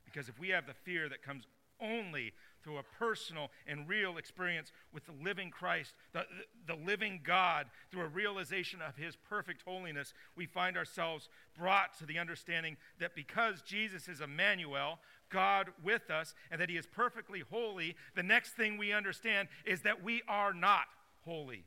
Because 0.04 0.28
if 0.28 0.38
we 0.38 0.48
have 0.48 0.66
the 0.66 0.74
fear 0.74 1.08
that 1.08 1.22
comes 1.22 1.44
only 1.80 2.32
through 2.62 2.78
a 2.78 2.82
personal 2.98 3.50
and 3.66 3.88
real 3.88 4.16
experience 4.16 4.72
with 4.92 5.06
the 5.06 5.12
living 5.22 5.50
Christ, 5.50 5.94
the, 6.12 6.24
the 6.66 6.74
living 6.74 7.20
God, 7.24 7.66
through 7.90 8.02
a 8.02 8.08
realization 8.08 8.80
of 8.86 8.96
his 8.96 9.16
perfect 9.16 9.62
holiness, 9.66 10.12
we 10.36 10.46
find 10.46 10.76
ourselves 10.76 11.28
brought 11.58 11.98
to 11.98 12.06
the 12.06 12.18
understanding 12.18 12.76
that 12.98 13.14
because 13.14 13.62
Jesus 13.62 14.08
is 14.08 14.20
Emmanuel, 14.20 14.98
God 15.30 15.68
with 15.82 16.10
us, 16.10 16.34
and 16.50 16.60
that 16.60 16.70
he 16.70 16.76
is 16.76 16.86
perfectly 16.86 17.42
holy, 17.50 17.96
the 18.14 18.22
next 18.22 18.52
thing 18.52 18.78
we 18.78 18.92
understand 18.92 19.48
is 19.64 19.82
that 19.82 20.02
we 20.02 20.22
are 20.28 20.52
not 20.52 20.84
holy 21.24 21.64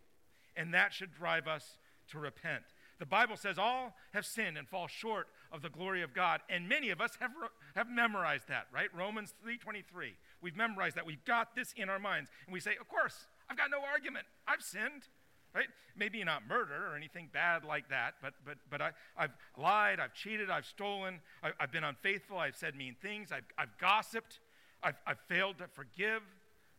and 0.56 0.74
that 0.74 0.94
should 0.94 1.14
drive 1.14 1.48
us 1.48 1.78
to 2.12 2.20
repent. 2.20 2.64
The 3.00 3.06
Bible 3.06 3.36
says 3.36 3.58
all 3.58 3.96
have 4.14 4.26
sinned 4.26 4.58
and 4.58 4.68
fall 4.68 4.88
short 4.88 5.28
of 5.52 5.62
the 5.62 5.70
glory 5.70 6.02
of 6.04 6.14
God, 6.14 6.42
and 6.50 6.70
many 6.70 6.90
of 6.90 7.02
us 7.02 7.12
have, 7.20 7.32
have 7.76 7.90
memorized 7.90 8.48
that, 8.48 8.68
right? 8.74 8.90
Romans 8.96 9.34
3:23. 9.46 10.16
We've 10.44 10.56
memorized 10.56 10.96
that. 10.98 11.06
We've 11.06 11.24
got 11.26 11.56
this 11.56 11.74
in 11.76 11.90
our 11.90 12.00
minds, 12.00 12.30
and 12.46 12.54
we 12.54 12.60
say, 12.60 12.76
"Of 12.80 12.88
course, 12.88 13.28
I've 13.50 13.58
got 13.58 13.72
no 13.72 13.82
argument. 13.84 14.26
I've 14.48 14.62
sinned." 14.62 15.08
Right? 15.56 15.68
Maybe 15.96 16.24
not 16.24 16.48
murder 16.48 16.88
or 16.92 16.96
anything 16.96 17.30
bad 17.32 17.64
like 17.64 17.90
that, 17.90 18.16
but 18.22 18.34
but 18.44 18.58
but 18.72 18.82
I, 18.82 18.92
I've 19.16 19.36
lied, 19.56 20.00
I've 20.00 20.14
cheated, 20.16 20.50
I've 20.50 20.66
stolen, 20.66 21.22
I, 21.44 21.52
have 21.60 21.72
been 21.72 21.84
unfaithful, 21.84 22.40
I've 22.40 22.56
said 22.56 22.76
mean 22.76 22.96
things, 23.00 23.32
I've, 23.32 23.46
I've 23.56 23.78
gossiped, 23.78 24.40
I've, 24.82 24.96
I've 25.08 25.20
failed 25.28 25.60
to 25.60 25.68
forgive. 25.68 26.24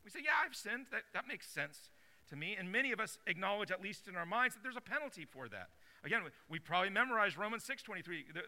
We 0.05 0.11
say, 0.11 0.21
yeah, 0.23 0.33
I've 0.45 0.55
sinned. 0.55 0.87
That, 0.93 1.03
that 1.15 1.27
makes 1.27 1.47
sense 1.47 1.91
to 2.29 2.37
me. 2.37 2.57
And 2.59 2.71
many 2.71 2.93
of 2.93 3.01
us 3.01 3.19
acknowledge, 3.27 3.71
at 3.71 3.83
least 3.83 4.07
in 4.09 4.17
our 4.17 4.27
minds, 4.27 4.55
that 4.55 4.63
there's 4.63 4.77
a 4.77 4.81
penalty 4.81 5.25
for 5.25 5.49
that. 5.49 5.69
Again, 6.05 6.23
we, 6.25 6.31
we 6.49 6.59
probably 6.59 6.91
memorized 6.91 7.39
Romans 7.39 7.65
6.23. 7.65 8.07
It 8.07 8.45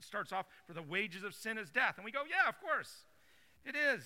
starts 0.00 0.32
off, 0.32 0.46
for 0.66 0.74
the 0.74 0.82
wages 0.82 1.24
of 1.24 1.34
sin 1.34 1.56
is 1.56 1.70
death. 1.70 1.94
And 1.96 2.04
we 2.04 2.12
go, 2.12 2.20
yeah, 2.28 2.48
of 2.48 2.60
course, 2.60 3.04
it 3.64 3.74
is. 3.74 4.04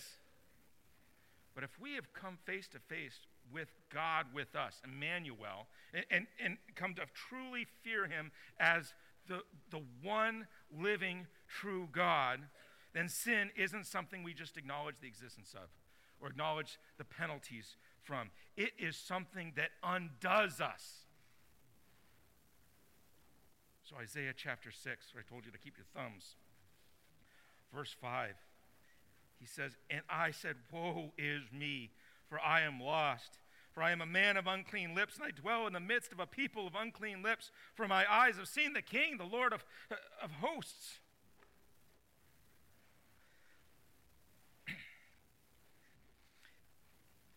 But 1.55 1.65
if 1.65 1.79
we 1.81 1.95
have 1.95 2.13
come 2.13 2.39
face 2.45 2.69
to 2.69 2.79
face 2.79 3.21
with 3.53 3.69
God 3.93 4.27
with 4.35 4.55
us, 4.57 4.81
Emmanuel, 4.85 5.67
and, 5.93 6.05
and, 6.11 6.27
and 6.43 6.57
come 6.75 6.95
to 6.95 7.03
truly 7.15 7.67
fear 7.83 8.07
him 8.07 8.33
as 8.59 8.95
the, 9.29 9.43
the 9.71 9.83
one 10.03 10.47
living 10.77 11.27
true 11.49 11.89
God, 11.93 12.41
then 12.95 13.09
sin 13.09 13.51
isn't 13.57 13.87
something 13.87 14.23
we 14.23 14.35
just 14.35 14.57
acknowledge 14.57 14.97
the 15.01 15.09
existence 15.09 15.55
of 15.55 15.69
or 16.21 16.29
acknowledge 16.29 16.79
the 16.99 17.05
penalties 17.05 17.77
from. 18.03 18.31
It 18.57 18.73
is 18.79 18.97
something 18.97 19.53
that 19.57 19.71
undoes 19.83 20.61
us. 20.61 21.07
So, 23.83 23.97
Isaiah 24.01 24.33
chapter 24.35 24.71
6, 24.71 25.15
where 25.15 25.25
I 25.27 25.29
told 25.29 25.45
you 25.45 25.53
to 25.53 25.59
keep 25.59 25.77
your 25.77 25.87
thumbs, 25.93 26.37
verse 27.75 27.95
5, 28.01 28.35
he 29.43 29.49
says, 29.49 29.77
And 29.91 30.03
I 30.09 30.31
said, 30.31 30.55
Woe 30.71 31.13
is 31.19 31.43
me, 31.53 31.91
for 32.29 32.39
I 32.39 32.61
am 32.61 32.81
lost. 32.81 33.41
For 33.73 33.83
I 33.83 33.91
am 33.91 34.01
a 34.01 34.07
man 34.07 34.37
of 34.37 34.47
unclean 34.47 34.95
lips, 34.95 35.17
and 35.17 35.25
I 35.25 35.33
dwell 35.33 35.67
in 35.67 35.73
the 35.73 35.81
midst 35.81 36.13
of 36.13 36.21
a 36.21 36.27
people 36.27 36.69
of 36.69 36.77
unclean 36.77 37.25
lips. 37.25 37.51
For 37.75 37.89
my 37.89 38.05
eyes 38.09 38.37
have 38.37 38.47
seen 38.47 38.73
the 38.73 38.83
King, 38.83 39.17
the 39.17 39.25
Lord 39.25 39.53
of, 39.53 39.65
of 40.23 40.31
hosts. 40.41 41.01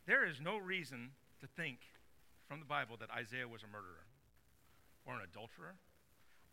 There 0.06 0.28
is 0.28 0.40
no 0.40 0.58
reason 0.58 1.12
to 1.42 1.48
think 1.48 1.80
from 2.48 2.60
the 2.60 2.66
Bible 2.66 2.98
that 3.00 3.10
Isaiah 3.10 3.48
was 3.48 3.64
a 3.64 3.68
murderer 3.68 4.06
or 5.08 5.16
an 5.16 5.22
adulterer 5.24 5.74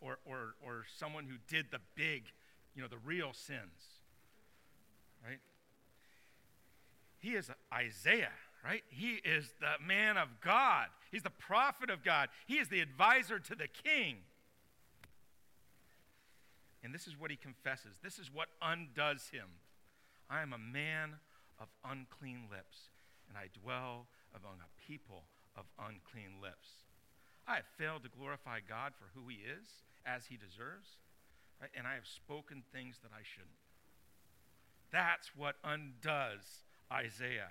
or, 0.01 0.17
or, 0.25 0.55
or 0.65 0.85
someone 0.97 1.25
who 1.25 1.35
did 1.47 1.67
the 1.69 1.79
big, 1.93 2.23
you 2.73 2.81
know, 2.81 2.87
the 2.87 2.97
real 3.05 3.33
sins. 3.33 4.02
Right? 5.23 5.39
He 7.19 7.35
is 7.35 7.49
Isaiah, 7.73 8.33
right? 8.63 8.83
He 8.89 9.21
is 9.23 9.53
the 9.59 9.83
man 9.85 10.17
of 10.17 10.27
God. 10.43 10.87
He's 11.11 11.23
the 11.23 11.29
prophet 11.29 11.89
of 11.89 12.03
God. 12.03 12.29
He 12.47 12.55
is 12.55 12.67
the 12.67 12.81
advisor 12.81 13.39
to 13.39 13.55
the 13.55 13.67
king. 13.67 14.17
And 16.83 16.93
this 16.93 17.07
is 17.07 17.17
what 17.17 17.31
he 17.31 17.37
confesses. 17.37 17.95
This 18.03 18.19
is 18.19 18.29
what 18.33 18.49
undoes 18.61 19.29
him. 19.31 19.47
I 20.29 20.41
am 20.41 20.51
a 20.51 20.57
man 20.57 21.15
of 21.59 21.69
unclean 21.85 22.47
lips 22.51 22.89
and 23.33 23.37
I 23.37 23.49
dwell 23.49 24.05
among 24.37 24.61
a 24.61 24.69
people 24.85 25.25
of 25.57 25.65
unclean 25.81 26.37
lips. 26.41 26.85
I 27.47 27.57
have 27.57 27.69
failed 27.77 28.03
to 28.03 28.13
glorify 28.13 28.59
God 28.61 28.93
for 28.93 29.09
who 29.13 29.27
He 29.27 29.41
is, 29.41 29.83
as 30.05 30.27
He 30.27 30.37
deserves, 30.37 31.01
right? 31.59 31.71
and 31.75 31.87
I 31.87 31.95
have 31.95 32.07
spoken 32.07 32.63
things 32.71 32.99
that 33.01 33.11
I 33.11 33.25
shouldn't. 33.25 33.62
That's 34.93 35.31
what 35.35 35.55
undoes 35.63 36.63
Isaiah. 36.91 37.49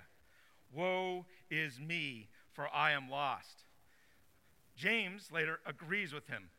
Woe 0.73 1.25
is 1.51 1.79
me, 1.79 2.29
for 2.53 2.67
I 2.73 2.93
am 2.93 3.09
lost. 3.09 3.65
James 4.75 5.29
later 5.31 5.59
agrees 5.65 6.13
with 6.13 6.27
him. 6.27 6.49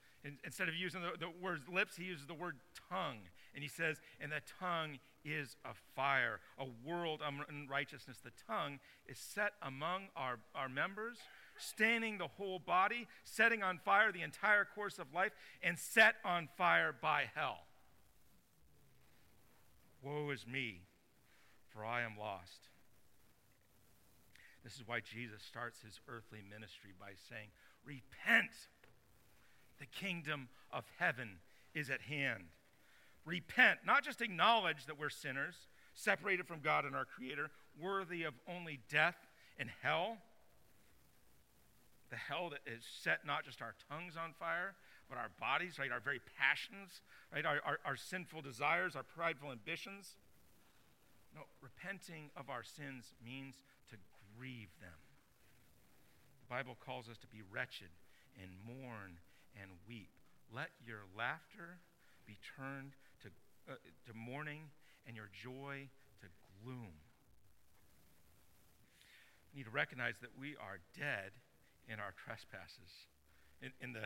Instead 0.45 0.69
of 0.69 0.75
using 0.75 1.03
the, 1.03 1.19
the 1.19 1.31
word 1.43 1.63
lips, 1.73 1.97
he 1.97 2.05
uses 2.05 2.27
the 2.27 2.35
word 2.35 2.57
tongue. 2.91 3.19
And 3.55 3.63
he 3.63 3.69
says, 3.69 3.97
and 4.21 4.31
the 4.31 4.41
tongue 4.61 4.99
is 5.25 5.57
a 5.65 5.73
fire, 5.97 6.41
a 6.59 6.67
world 6.87 7.21
of 7.27 7.35
unrighteousness. 7.49 8.19
The 8.23 8.31
tongue 8.47 8.79
is 9.07 9.19
set 9.19 9.53
among 9.63 10.09
our, 10.17 10.39
our 10.55 10.69
members, 10.69 11.17
staining 11.57 12.19
the 12.19 12.29
whole 12.29 12.59
body, 12.59 13.07
setting 13.25 13.63
on 13.63 13.79
fire 13.79 14.13
the 14.13 14.23
entire 14.23 14.67
course 14.67 14.99
of 14.99 15.13
life, 15.15 15.33
and 15.63 15.79
set 15.79 16.17
on 16.25 16.49
fire 16.57 16.95
by 17.01 17.25
hell. 17.35 17.61
Woe 20.05 20.31
is 20.31 20.47
me, 20.47 20.83
for 21.71 21.85
I 21.85 22.03
am 22.03 22.19
lost. 22.19 22.69
This 24.63 24.75
is 24.75 24.87
why 24.87 25.01
Jesus 25.01 25.43
starts 25.43 25.83
his 25.83 26.01
earthly 26.09 26.41
ministry 26.49 26.91
by 26.99 27.13
saying, 27.29 27.49
Repent, 27.85 28.51
the 29.79 29.87
kingdom 29.87 30.49
of 30.71 30.85
heaven 30.99 31.39
is 31.75 31.91
at 31.91 32.03
hand 32.03 32.45
repent, 33.25 33.81
not 33.87 34.05
just 34.05 34.21
acknowledge 34.21 34.87
that 34.87 34.99
we're 34.99 35.11
sinners, 35.11 35.55
separated 35.95 36.47
from 36.47 36.61
God 36.61 36.85
and 36.85 36.95
our 36.95 37.05
Creator, 37.05 37.51
worthy 37.81 38.25
of 38.25 38.35
only 38.49 38.81
death 38.91 39.17
and 39.59 39.71
hell. 39.83 40.19
The 42.11 42.17
hell 42.17 42.51
that 42.51 42.61
is 42.67 42.85
set 43.03 43.27
not 43.27 43.45
just 43.45 43.63
our 43.63 43.75
tongues 43.91 44.15
on 44.17 44.35
fire, 44.39 44.75
but 45.09 45.19
our 45.19 45.31
bodies, 45.41 45.79
right? 45.79 45.93
Our 45.93 46.01
very 46.01 46.21
passions, 46.39 47.03
right? 47.33 47.45
Our, 47.45 47.61
our, 47.65 47.79
our 47.85 47.97
sinful 47.97 48.43
desires, 48.43 48.97
our 48.97 49.03
prideful 49.03 49.53
ambitions. 49.53 50.17
No, 51.35 51.43
repenting 51.61 52.31
of 52.37 52.49
our 52.49 52.63
sins 52.63 53.13
means 53.25 53.57
to 53.91 53.97
grieve 54.39 54.71
them. 54.81 54.99
The 56.49 56.55
Bible 56.55 56.77
calls 56.85 57.09
us 57.09 57.19
to 57.19 57.27
be 57.27 57.43
wretched 57.51 57.91
and 58.41 58.51
mourn 58.67 59.19
and 59.61 59.71
weep. 59.89 60.11
Let 60.53 60.71
your 60.87 61.07
laughter 61.17 61.81
be 62.27 62.39
turned 62.57 62.93
to, 63.23 63.29
uh, 63.71 63.77
to 64.07 64.13
mourning 64.15 64.71
and 65.07 65.17
your 65.17 65.29
joy 65.33 65.89
to 66.21 66.27
gloom. 66.63 66.95
We 69.53 69.61
need 69.61 69.65
to 69.65 69.71
recognize 69.71 70.19
that 70.21 70.31
we 70.39 70.57
are 70.57 70.81
dead 70.99 71.33
in 71.89 72.01
our 72.01 72.15
trespasses. 72.25 73.07
In, 73.65 73.73
in 73.81 73.91
the, 73.97 74.05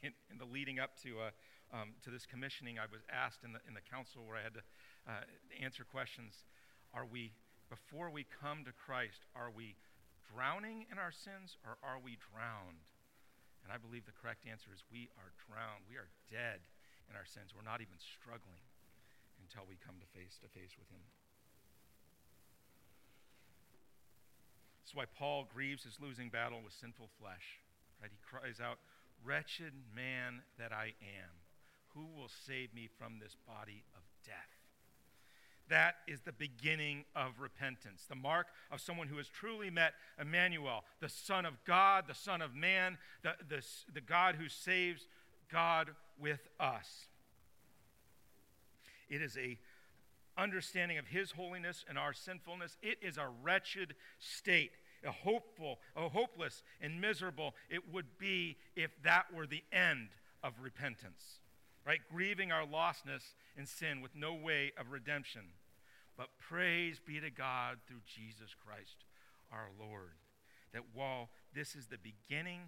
in, 0.00 0.16
in, 0.32 0.40
the 0.40 0.48
leading 0.48 0.80
up 0.80 0.96
to, 1.04 1.28
uh, 1.28 1.76
um, 1.76 1.92
to 2.04 2.08
this 2.08 2.24
commissioning, 2.24 2.80
I 2.80 2.88
was 2.88 3.04
asked 3.12 3.44
in 3.44 3.52
the, 3.52 3.60
in 3.68 3.76
the 3.76 3.84
council 3.84 4.24
where 4.24 4.40
I 4.40 4.44
had 4.48 4.56
to 4.56 4.64
uh, 5.04 5.28
answer 5.60 5.84
questions 5.84 6.48
Are 6.96 7.04
we, 7.04 7.36
before 7.68 8.08
we 8.08 8.24
come 8.24 8.64
to 8.64 8.72
Christ, 8.72 9.28
are 9.36 9.52
we 9.52 9.76
drowning 10.32 10.88
in 10.88 10.96
our 10.96 11.12
sins 11.12 11.60
or 11.68 11.76
are 11.84 12.00
we 12.00 12.16
drowned? 12.16 12.80
And 13.60 13.68
I 13.68 13.76
believe 13.76 14.08
the 14.08 14.16
correct 14.16 14.48
answer 14.48 14.72
is 14.72 14.84
we 14.88 15.12
are 15.20 15.32
drowned. 15.44 15.84
We 15.88 16.00
are 16.00 16.08
dead 16.32 16.64
in 17.08 17.16
our 17.16 17.24
sins. 17.28 17.52
We're 17.52 17.64
not 17.64 17.80
even 17.80 17.96
struggling 18.00 18.60
until 19.40 19.68
we 19.68 19.76
come 19.80 20.00
to 20.00 20.08
face 20.16 20.40
to 20.40 20.48
face 20.52 20.76
with 20.80 20.88
Him. 20.88 21.04
That's 24.84 24.92
why 24.92 25.08
Paul 25.08 25.48
grieves 25.48 25.88
his 25.88 25.96
losing 25.96 26.28
battle 26.28 26.60
with 26.60 26.76
sinful 26.76 27.08
flesh. 27.16 27.64
Right? 28.04 28.12
He 28.12 28.20
cries 28.20 28.60
out, 28.60 28.76
Wretched 29.22 29.72
man 29.94 30.42
that 30.58 30.72
I 30.72 30.94
am, 31.02 31.30
who 31.94 32.06
will 32.18 32.30
save 32.46 32.74
me 32.74 32.88
from 32.98 33.18
this 33.18 33.36
body 33.46 33.84
of 33.94 34.02
death? 34.24 34.34
That 35.68 35.96
is 36.06 36.20
the 36.20 36.32
beginning 36.32 37.04
of 37.16 37.40
repentance, 37.40 38.04
the 38.08 38.14
mark 38.14 38.48
of 38.70 38.80
someone 38.80 39.08
who 39.08 39.16
has 39.16 39.28
truly 39.28 39.70
met 39.70 39.94
Emmanuel, 40.20 40.84
the 41.00 41.08
Son 41.08 41.46
of 41.46 41.54
God, 41.64 42.04
the 42.06 42.14
Son 42.14 42.42
of 42.42 42.54
man, 42.54 42.98
the, 43.22 43.32
the, 43.48 43.64
the 43.92 44.02
God 44.02 44.34
who 44.34 44.48
saves 44.48 45.06
God 45.50 45.90
with 46.20 46.48
us. 46.60 47.06
It 49.08 49.22
is 49.22 49.38
a 49.38 49.58
understanding 50.36 50.98
of 50.98 51.06
his 51.06 51.30
holiness 51.30 51.84
and 51.88 51.96
our 51.96 52.12
sinfulness. 52.12 52.76
It 52.82 52.98
is 53.00 53.16
a 53.16 53.28
wretched 53.42 53.94
state, 54.18 54.72
a 55.04 55.12
hopeful, 55.12 55.78
a 55.96 56.08
hopeless 56.08 56.62
and 56.80 57.00
miserable 57.00 57.54
it 57.70 57.92
would 57.92 58.18
be 58.18 58.56
if 58.76 58.90
that 59.02 59.26
were 59.34 59.46
the 59.46 59.64
end 59.72 60.08
of 60.42 60.54
repentance. 60.62 61.40
Right? 61.86 62.00
Grieving 62.10 62.50
our 62.50 62.66
lostness 62.66 63.34
in 63.56 63.66
sin 63.66 64.00
with 64.00 64.16
no 64.16 64.34
way 64.34 64.72
of 64.78 64.90
redemption. 64.90 65.42
But 66.16 66.28
praise 66.38 67.00
be 67.04 67.20
to 67.20 67.30
God 67.30 67.78
through 67.86 68.00
Jesus 68.06 68.54
Christ 68.64 69.04
our 69.52 69.68
Lord. 69.78 70.14
That 70.72 70.82
while 70.94 71.28
this 71.54 71.74
is 71.74 71.86
the 71.86 71.98
beginning 71.98 72.60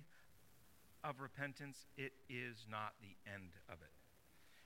of 1.03 1.21
repentance, 1.21 1.87
it 1.97 2.13
is 2.29 2.67
not 2.71 2.95
the 3.01 3.17
end 3.33 3.53
of 3.69 3.79
it. 3.81 3.93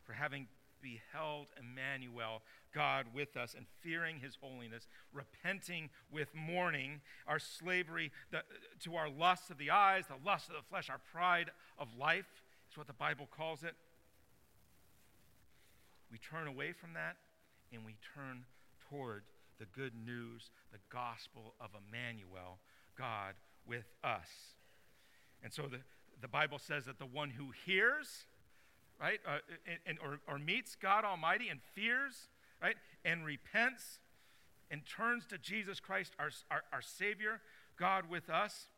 For 0.05 0.13
having 0.13 0.49
beheld 0.83 1.47
Emmanuel, 1.59 2.43
God 2.75 3.07
with 3.15 3.37
us, 3.37 3.55
and 3.55 3.67
fearing 3.81 4.21
his 4.21 4.37
holiness, 4.41 4.89
repenting 5.13 5.91
with 6.11 6.29
mourning, 6.35 7.01
our 7.27 7.39
slavery 7.39 8.11
the, 8.31 8.43
to 8.85 8.97
our 8.97 9.09
lusts 9.09 9.51
of 9.51 9.59
the 9.59 9.71
eyes, 9.71 10.05
the 10.09 10.29
lust 10.29 10.49
of 10.49 10.57
the 10.57 10.69
flesh, 10.69 10.89
our 10.91 11.01
pride 11.13 11.51
of 11.79 11.89
life, 11.99 12.43
is 12.71 12.77
what 12.77 12.87
the 12.87 12.93
Bible 12.93 13.29
calls 13.37 13.63
it. 13.63 13.75
We 16.11 16.19
turn 16.19 16.47
away 16.47 16.73
from 16.73 16.95
that 16.95 17.17
and 17.73 17.85
we 17.85 17.97
turn 18.15 18.45
toward 18.89 19.23
the 19.59 19.67
good 19.67 19.93
news, 19.95 20.51
the 20.73 20.79
gospel 20.91 21.55
of 21.61 21.71
Emmanuel, 21.89 22.59
God 22.99 23.35
with 23.67 23.85
us. 24.03 24.29
And 25.43 25.53
so 25.53 25.63
the, 25.63 25.79
the 26.21 26.29
Bible 26.29 26.59
says 26.59 26.87
that 26.87 26.99
the 26.99 27.07
one 27.07 27.31
who 27.31 27.53
hears, 27.67 28.27
right, 29.01 29.21
uh, 29.27 29.39
and, 29.67 29.79
and, 29.87 29.99
or, 29.99 30.21
or 30.29 30.39
meets 30.39 30.75
God 30.75 31.05
Almighty 31.05 31.49
and 31.49 31.61
fears, 31.75 32.29
right, 32.63 32.77
and 33.05 33.25
repents 33.25 33.99
and 34.71 34.83
turns 34.87 35.27
to 35.27 35.39
Jesus 35.39 35.81
Christ, 35.81 36.13
our, 36.19 36.31
our, 36.51 36.63
our 36.73 36.83
Savior, 36.83 37.41
God 37.77 38.09
with 38.09 38.31
us, 38.31 38.69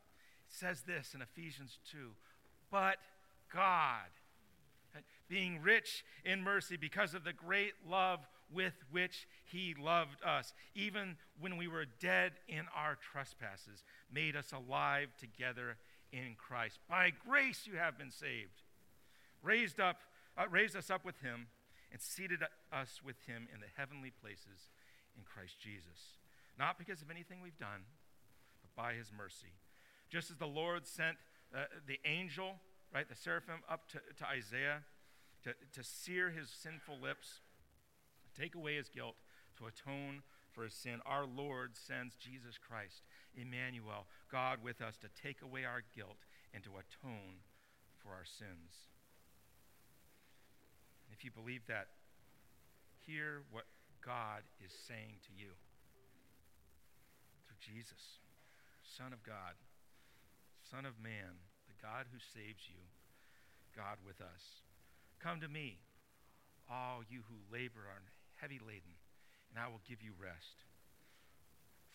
says 0.48 0.82
this 0.82 1.14
in 1.14 1.22
Ephesians 1.22 1.78
2 1.90 1.98
But 2.70 2.96
God, 3.52 4.08
right, 4.94 5.04
being 5.28 5.61
rich 5.61 6.04
in 6.24 6.42
mercy 6.42 6.76
because 6.76 7.14
of 7.14 7.24
the 7.24 7.32
great 7.32 7.72
love 7.88 8.20
with 8.52 8.74
which 8.90 9.26
he 9.44 9.74
loved 9.78 10.22
us, 10.24 10.52
even 10.74 11.16
when 11.40 11.56
we 11.56 11.68
were 11.68 11.87
dead 12.00 12.32
in 12.48 12.64
our 12.76 12.96
trespasses, 13.12 13.82
made 14.12 14.37
us 14.37 14.52
alive 14.52 15.08
together 15.18 15.76
in 16.12 16.35
Christ. 16.37 16.78
By 16.88 17.12
grace 17.26 17.66
you 17.66 17.78
have 17.78 17.98
been 17.98 18.11
saved. 18.11 18.62
Raised 19.42 19.80
up, 19.80 19.96
uh, 20.37 20.45
raised 20.51 20.77
us 20.77 20.90
up 20.90 21.05
with 21.05 21.21
him 21.21 21.49
and 21.90 22.01
seated 22.01 22.40
us 22.73 23.01
with 23.05 23.21
him 23.27 23.49
in 23.53 23.61
the 23.61 23.66
heavenly 23.77 24.11
places 24.11 24.71
in 25.16 25.25
Christ 25.25 25.61
Jesus. 25.61 26.18
Not 26.59 26.79
because 26.79 27.03
of 27.03 27.11
anything 27.11 27.38
we've 27.42 27.59
done, 27.59 27.85
but 28.62 28.75
by 28.81 28.95
his 28.95 29.11
mercy. 29.16 29.53
Just 30.11 30.31
as 30.31 30.37
the 30.37 30.47
Lord 30.47 30.87
sent 30.87 31.16
uh, 31.55 31.64
the 31.87 31.99
angel, 32.05 32.57
right, 32.95 33.09
the 33.09 33.16
seraphim 33.16 33.61
up 33.68 33.88
to, 33.90 33.99
to 34.18 34.27
Isaiah 34.27 34.83
to, 35.45 35.55
to 35.75 35.83
sear 35.83 36.31
his 36.31 36.49
sinful 36.49 36.99
lips, 37.01 37.40
take 38.38 38.55
away 38.55 38.77
his 38.77 38.88
guilt, 38.88 39.16
to 39.59 39.66
atone 39.66 40.23
for 40.53 40.64
his 40.64 40.75
sin, 40.75 41.01
our 41.07 41.27
Lord 41.27 41.73
sends 41.77 42.14
Jesus 42.16 42.59
Christ, 42.59 43.03
Emmanuel, 43.35 44.07
God 44.31 44.59
with 44.62 44.81
us, 44.81 44.97
to 44.99 45.09
take 45.23 45.42
away 45.42 45.64
our 45.64 45.83
guilt 45.95 46.18
and 46.55 46.62
to 46.64 46.71
atone 46.71 47.40
for 48.03 48.11
our 48.11 48.25
sins. 48.25 48.91
If 51.22 51.26
you 51.26 51.40
believe 51.40 51.62
that, 51.68 51.87
hear 53.06 53.42
what 53.52 53.62
God 54.04 54.42
is 54.58 54.72
saying 54.88 55.22
to 55.22 55.30
you 55.38 55.54
through 57.46 57.62
Jesus, 57.62 58.18
Son 58.82 59.12
of 59.12 59.22
God, 59.22 59.54
Son 60.68 60.85
of 60.85 60.98
Man, 61.00 61.38
the 61.68 61.78
God 61.80 62.06
who 62.11 62.18
saves 62.18 62.66
you, 62.66 62.82
God 63.76 64.02
with 64.04 64.20
us. 64.20 64.66
Come 65.22 65.38
to 65.42 65.48
me, 65.48 65.78
all 66.68 67.02
you 67.08 67.20
who 67.30 67.54
labor 67.56 67.87
and 67.94 68.02
heavy 68.35 68.58
laden, 68.58 68.98
and 69.54 69.62
I 69.62 69.68
will 69.68 69.80
give 69.88 70.02
you 70.02 70.11
rest. 70.18 70.66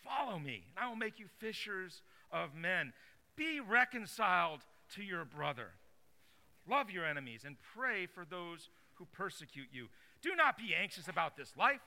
Follow 0.02 0.38
me, 0.38 0.64
and 0.72 0.82
I 0.82 0.88
will 0.88 0.96
make 0.96 1.20
you 1.20 1.26
fishers 1.36 2.00
of 2.32 2.54
men. 2.54 2.94
Be 3.36 3.60
reconciled 3.60 4.60
to 4.94 5.02
your 5.02 5.26
brother. 5.26 5.76
Love 6.66 6.90
your 6.90 7.04
enemies 7.04 7.42
and 7.44 7.56
pray 7.76 8.06
for 8.06 8.24
those 8.24 8.70
who 8.98 9.06
persecute 9.12 9.68
you. 9.72 9.88
Do 10.22 10.34
not 10.34 10.56
be 10.58 10.74
anxious 10.74 11.08
about 11.08 11.36
this 11.36 11.56
life. 11.56 11.80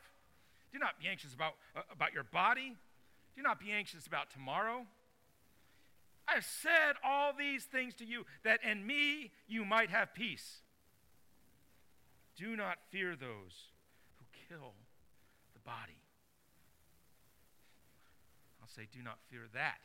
Do 0.71 0.79
not 0.79 0.99
be 0.99 1.07
anxious 1.07 1.33
about, 1.33 1.53
uh, 1.75 1.81
about 1.91 2.13
your 2.13 2.23
body. 2.23 2.77
Do 3.35 3.41
not 3.41 3.59
be 3.59 3.71
anxious 3.71 4.07
about 4.07 4.31
tomorrow. 4.31 4.85
I 6.27 6.35
have 6.35 6.45
said 6.45 6.93
all 7.03 7.33
these 7.37 7.65
things 7.65 7.93
to 7.95 8.05
you 8.05 8.25
that 8.43 8.63
in 8.63 8.85
me 8.85 9.31
you 9.47 9.65
might 9.65 9.89
have 9.89 10.13
peace. 10.13 10.61
Do 12.37 12.55
not 12.55 12.77
fear 12.89 13.15
those 13.15 13.71
who 14.17 14.25
kill 14.47 14.73
the 15.53 15.59
body. 15.59 15.99
I'll 18.61 18.69
say, 18.69 18.87
do 18.91 19.01
not 19.03 19.17
fear 19.29 19.41
that 19.53 19.79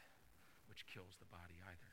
which 0.68 0.86
kills 0.92 1.16
the 1.18 1.26
body 1.26 1.54
either. 1.66 1.92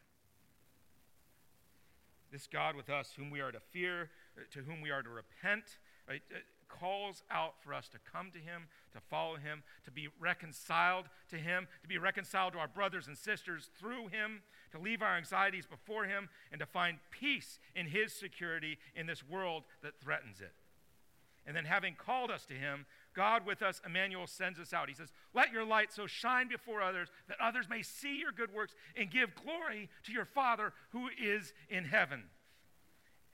This 2.31 2.47
God 2.47 2.75
with 2.75 2.89
us, 2.89 3.13
whom 3.15 3.29
we 3.29 3.41
are 3.41 3.51
to 3.51 3.59
fear, 3.59 4.09
to 4.51 4.59
whom 4.59 4.81
we 4.81 4.91
are 4.91 5.01
to 5.01 5.09
repent, 5.09 5.63
right, 6.07 6.21
calls 6.67 7.23
out 7.29 7.55
for 7.63 7.73
us 7.73 7.87
to 7.89 7.97
come 8.11 8.31
to 8.31 8.39
Him, 8.39 8.67
to 8.93 8.99
follow 8.99 9.35
Him, 9.35 9.63
to 9.85 9.91
be 9.91 10.07
reconciled 10.19 11.05
to 11.29 11.37
Him, 11.37 11.67
to 11.81 11.87
be 11.87 11.97
reconciled 11.97 12.53
to 12.53 12.59
our 12.59 12.67
brothers 12.67 13.07
and 13.07 13.17
sisters 13.17 13.69
through 13.79 14.07
Him, 14.07 14.41
to 14.71 14.79
leave 14.79 15.01
our 15.01 15.15
anxieties 15.15 15.65
before 15.65 16.05
Him, 16.05 16.29
and 16.51 16.59
to 16.59 16.65
find 16.65 16.97
peace 17.11 17.59
in 17.75 17.87
His 17.87 18.13
security 18.13 18.77
in 18.95 19.05
this 19.05 19.23
world 19.27 19.63
that 19.81 19.99
threatens 20.01 20.41
it. 20.41 20.53
And 21.45 21.55
then, 21.55 21.65
having 21.65 21.95
called 21.95 22.31
us 22.31 22.45
to 22.45 22.53
Him, 22.53 22.85
God 23.13 23.45
with 23.45 23.61
us, 23.61 23.81
Emmanuel, 23.85 24.27
sends 24.27 24.59
us 24.59 24.73
out. 24.73 24.87
He 24.87 24.95
says, 24.95 25.11
Let 25.33 25.51
your 25.51 25.65
light 25.65 25.91
so 25.91 26.07
shine 26.07 26.47
before 26.47 26.81
others 26.81 27.09
that 27.27 27.37
others 27.41 27.67
may 27.69 27.81
see 27.81 28.17
your 28.17 28.31
good 28.31 28.53
works 28.53 28.73
and 28.95 29.11
give 29.11 29.35
glory 29.35 29.89
to 30.05 30.13
your 30.13 30.25
Father 30.25 30.73
who 30.91 31.09
is 31.21 31.53
in 31.69 31.85
heaven. 31.85 32.23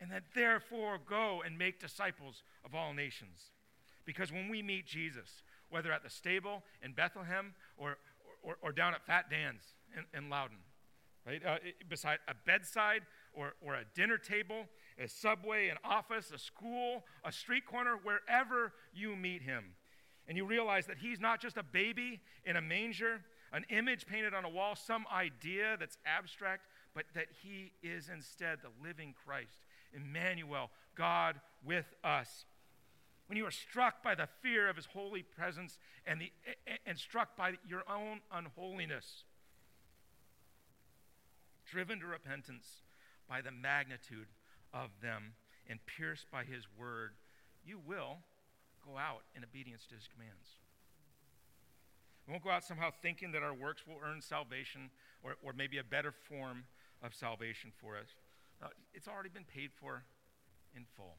And 0.02 0.12
that 0.12 0.24
therefore 0.34 0.98
go 1.06 1.42
and 1.46 1.58
make 1.58 1.80
disciples 1.80 2.44
of 2.66 2.74
all 2.74 2.94
nations. 2.94 3.52
Because 4.06 4.32
when 4.32 4.50
we 4.50 4.62
meet 4.62 4.86
Jesus, 4.88 5.44
whether 5.70 5.92
at 5.92 6.04
the 6.04 6.10
stable 6.10 6.64
in 6.82 6.94
Bethlehem 6.94 7.54
or, 7.78 7.98
or, 8.42 8.58
or 8.62 8.72
down 8.72 8.94
at 8.94 9.06
Fat 9.06 9.30
Dan's 9.30 9.64
in, 9.96 10.18
in 10.18 10.30
Loudon, 10.30 10.58
right? 11.26 11.46
Uh, 11.46 11.58
beside 11.90 12.20
a 12.28 12.34
bedside 12.46 13.02
or, 13.34 13.54
or 13.62 13.76
a 13.76 13.84
dinner 13.94 14.18
table, 14.18 14.66
a 14.98 15.08
subway, 15.08 15.70
an 15.70 15.78
office, 15.84 16.32
a 16.34 16.38
school, 16.38 17.04
a 17.24 17.32
street 17.32 17.66
corner, 17.66 17.98
wherever 18.02 18.74
you 18.94 19.16
meet 19.16 19.42
him. 19.42 19.66
And 20.28 20.38
you 20.38 20.46
realize 20.46 20.86
that 20.88 20.98
he's 20.98 21.20
not 21.20 21.42
just 21.42 21.58
a 21.58 21.64
baby 21.64 22.20
in 22.46 22.56
a 22.56 22.62
manger, 22.62 23.22
an 23.52 23.66
image 23.70 24.06
painted 24.06 24.34
on 24.34 24.46
a 24.46 24.50
wall, 24.50 24.76
some 24.76 25.06
idea 25.12 25.76
that's 25.80 25.98
abstract, 26.06 26.68
but 26.94 27.06
that 27.16 27.28
he 27.42 27.72
is 27.82 28.10
instead 28.14 28.60
the 28.62 28.70
living 28.88 29.16
Christ, 29.26 29.66
Emmanuel, 29.94 30.72
God 30.96 31.40
with 31.64 31.94
us. 32.04 32.46
When 33.28 33.38
you 33.38 33.46
are 33.46 33.52
struck 33.52 34.04
by 34.04 34.16
the 34.16 34.28
fear 34.42 34.70
of 34.70 34.76
his 34.76 34.88
holy 34.88 35.22
presence 35.24 35.78
and, 36.06 36.20
the, 36.20 36.32
and 36.86 36.98
struck 36.98 37.38
by 37.38 37.54
your 37.68 37.84
own 37.90 38.22
unholiness, 38.32 39.24
driven 41.70 42.00
to 42.00 42.08
repentance 42.08 42.66
by 43.28 43.42
the 43.42 43.52
magnitude 43.52 44.28
of 44.74 44.90
them, 45.02 45.34
and 45.70 45.80
pierced 45.86 46.26
by 46.32 46.44
his 46.44 46.66
word, 46.78 47.12
you 47.64 47.80
will 47.86 48.18
go 48.84 48.98
out 48.98 49.22
in 49.36 49.44
obedience 49.44 49.86
to 49.88 49.96
his 49.96 50.08
commands. 50.12 50.58
We 52.26 52.32
won't 52.32 52.44
go 52.44 52.50
out 52.50 52.64
somehow 52.64 52.90
thinking 53.02 53.32
that 53.34 53.44
our 53.44 53.54
works 53.54 53.84
will 53.88 53.98
earn 54.04 54.22
salvation 54.22 54.90
or, 55.24 55.36
or 55.44 55.54
maybe 55.54 55.78
a 55.78 55.84
better 55.84 56.12
form 56.12 56.64
of 57.04 57.14
salvation 57.14 57.72
for 57.80 57.98
us. 57.98 58.08
Uh, 58.62 58.68
it's 58.94 59.08
already 59.08 59.30
been 59.30 59.46
paid 59.46 59.72
for 59.80 60.04
in 60.76 60.86
full. 60.96 61.18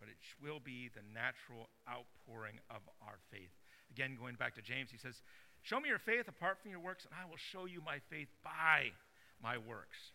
But 0.00 0.08
it 0.08 0.18
will 0.42 0.60
be 0.60 0.90
the 0.94 1.02
natural 1.14 1.68
outpouring 1.88 2.60
of 2.70 2.82
our 3.02 3.18
faith. 3.30 3.50
Again, 3.90 4.16
going 4.18 4.36
back 4.36 4.54
to 4.54 4.62
James, 4.62 4.90
he 4.90 4.98
says, 4.98 5.22
Show 5.62 5.80
me 5.80 5.88
your 5.88 5.98
faith 5.98 6.28
apart 6.28 6.58
from 6.62 6.70
your 6.70 6.80
works, 6.80 7.04
and 7.04 7.14
I 7.14 7.28
will 7.28 7.36
show 7.36 7.66
you 7.66 7.82
my 7.84 7.98
faith 8.10 8.28
by 8.44 8.94
my 9.42 9.58
works. 9.58 10.12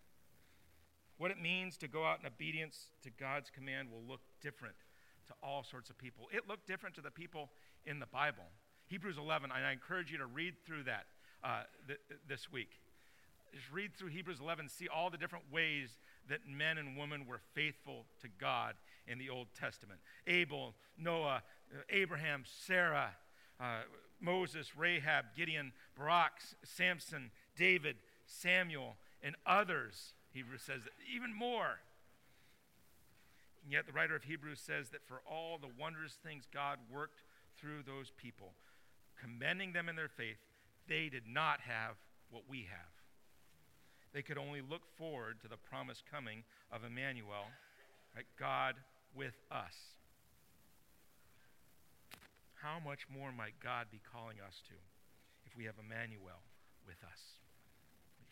What 1.18 1.32
it 1.32 1.42
means 1.42 1.78
to 1.78 1.88
go 1.88 2.06
out 2.06 2.20
in 2.22 2.26
obedience 2.26 2.90
to 3.04 3.10
God's 3.12 3.50
command 3.50 3.90
will 3.92 4.04
look 4.08 4.22
different 4.42 4.76
to 5.28 5.34
all 5.44 5.64
sorts 5.64 5.90
of 5.90 5.98
people. 5.98 6.28
It 6.32 6.48
looked 6.48 6.68
different 6.68 6.96
to 6.96 7.02
the 7.02 7.12
people 7.12 7.50
in 7.86 8.00
the 8.00 8.08
Bible. 8.08 8.44
Hebrews 8.88 9.18
11, 9.18 9.52
and 9.52 9.66
I 9.66 9.72
encourage 9.72 10.12
you 10.12 10.18
to 10.18 10.26
read 10.26 10.56
through 10.66 10.84
that 10.84 11.06
uh, 11.44 11.64
th- 11.88 12.00
this 12.28 12.52
week. 12.52 12.70
Just 13.54 13.72
read 13.72 13.94
through 13.94 14.10
Hebrews 14.10 14.40
11, 14.42 14.70
see 14.70 14.88
all 14.88 15.10
the 15.10 15.18
different 15.18 15.46
ways 15.52 15.90
that 16.30 16.40
men 16.48 16.78
and 16.78 16.98
women 16.98 17.28
were 17.28 17.40
faithful 17.54 18.06
to 18.22 18.28
God 18.40 18.74
in 19.08 19.20
the 19.20 19.30
Old 19.30 19.48
Testament 19.60 20.00
Abel, 20.26 20.74
Noah, 20.98 21.44
uh, 21.72 21.82
Abraham, 21.90 22.44
Sarah, 22.66 23.12
uh, 23.60 23.82
Moses, 24.20 24.76
Rahab, 24.76 25.26
Gideon, 25.36 25.72
Barak, 25.98 26.32
Samson, 26.64 27.30
David, 27.56 27.98
Samuel, 28.26 28.96
and 29.22 29.36
others. 29.46 30.14
Hebrews 30.32 30.62
says 30.62 30.82
even 31.14 31.34
more. 31.34 31.80
And 33.64 33.72
yet, 33.72 33.86
the 33.86 33.94
writer 33.94 34.16
of 34.16 34.24
Hebrews 34.24 34.60
says 34.60 34.90
that 34.90 35.06
for 35.06 35.22
all 35.30 35.58
the 35.58 35.70
wondrous 35.80 36.14
things 36.26 36.48
God 36.52 36.80
worked 36.92 37.22
through 37.58 37.84
those 37.86 38.12
people, 38.18 38.54
commending 39.22 39.74
them 39.74 39.88
in 39.88 39.96
their 39.96 40.10
faith, 40.10 40.38
they 40.88 41.08
did 41.08 41.24
not 41.28 41.62
have 41.62 41.96
what 42.30 42.44
we 42.50 42.68
have. 42.70 43.03
They 44.14 44.22
could 44.22 44.38
only 44.38 44.62
look 44.62 44.86
forward 44.98 45.42
to 45.42 45.48
the 45.48 45.58
promised 45.58 46.04
coming 46.10 46.44
of 46.72 46.84
Emmanuel, 46.84 47.50
right? 48.16 48.26
God 48.40 48.76
with 49.16 49.34
us. 49.52 49.74
How 52.62 52.80
much 52.80 53.10
more 53.10 53.32
might 53.32 53.60
God 53.62 53.88
be 53.92 54.00
calling 54.14 54.38
us 54.40 54.62
to 54.70 54.78
if 55.46 55.58
we 55.58 55.66
have 55.66 55.76
Emmanuel 55.82 56.40
with 56.86 57.02
us? 57.04 57.42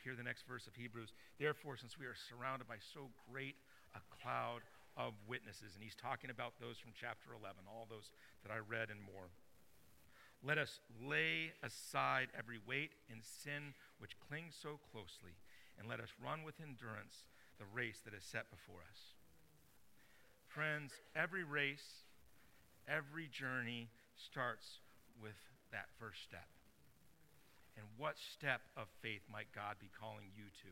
Hear 0.03 0.15
the 0.15 0.23
next 0.23 0.47
verse 0.47 0.65
of 0.65 0.73
Hebrews. 0.73 1.13
Therefore, 1.37 1.77
since 1.77 1.97
we 1.99 2.05
are 2.05 2.17
surrounded 2.17 2.67
by 2.67 2.81
so 2.81 3.09
great 3.29 3.55
a 3.93 4.01
cloud 4.21 4.61
of 4.97 5.13
witnesses. 5.27 5.75
And 5.75 5.83
he's 5.83 5.95
talking 5.95 6.29
about 6.29 6.59
those 6.59 6.77
from 6.77 6.91
chapter 6.97 7.31
11, 7.31 7.63
all 7.67 7.87
those 7.89 8.11
that 8.43 8.51
I 8.51 8.59
read 8.59 8.89
and 8.89 8.99
more. 8.99 9.29
Let 10.41 10.57
us 10.57 10.81
lay 10.97 11.53
aside 11.61 12.33
every 12.33 12.57
weight 12.65 12.97
and 13.11 13.21
sin 13.21 13.77
which 14.01 14.17
clings 14.17 14.57
so 14.57 14.81
closely, 14.91 15.37
and 15.79 15.87
let 15.87 15.99
us 15.99 16.09
run 16.23 16.43
with 16.43 16.55
endurance 16.61 17.25
the 17.59 17.65
race 17.73 17.99
that 18.05 18.13
is 18.13 18.23
set 18.23 18.49
before 18.49 18.81
us. 18.89 18.99
Friends, 20.47 20.91
every 21.15 21.43
race, 21.43 22.03
every 22.87 23.27
journey 23.27 23.89
starts 24.17 24.79
with 25.21 25.37
that 25.71 25.85
first 25.99 26.23
step. 26.23 26.47
And 27.77 27.85
what 27.97 28.15
step 28.17 28.61
of 28.75 28.87
faith 29.01 29.21
might 29.31 29.47
God 29.55 29.75
be 29.79 29.89
calling 29.97 30.27
you 30.35 30.43
to 30.43 30.71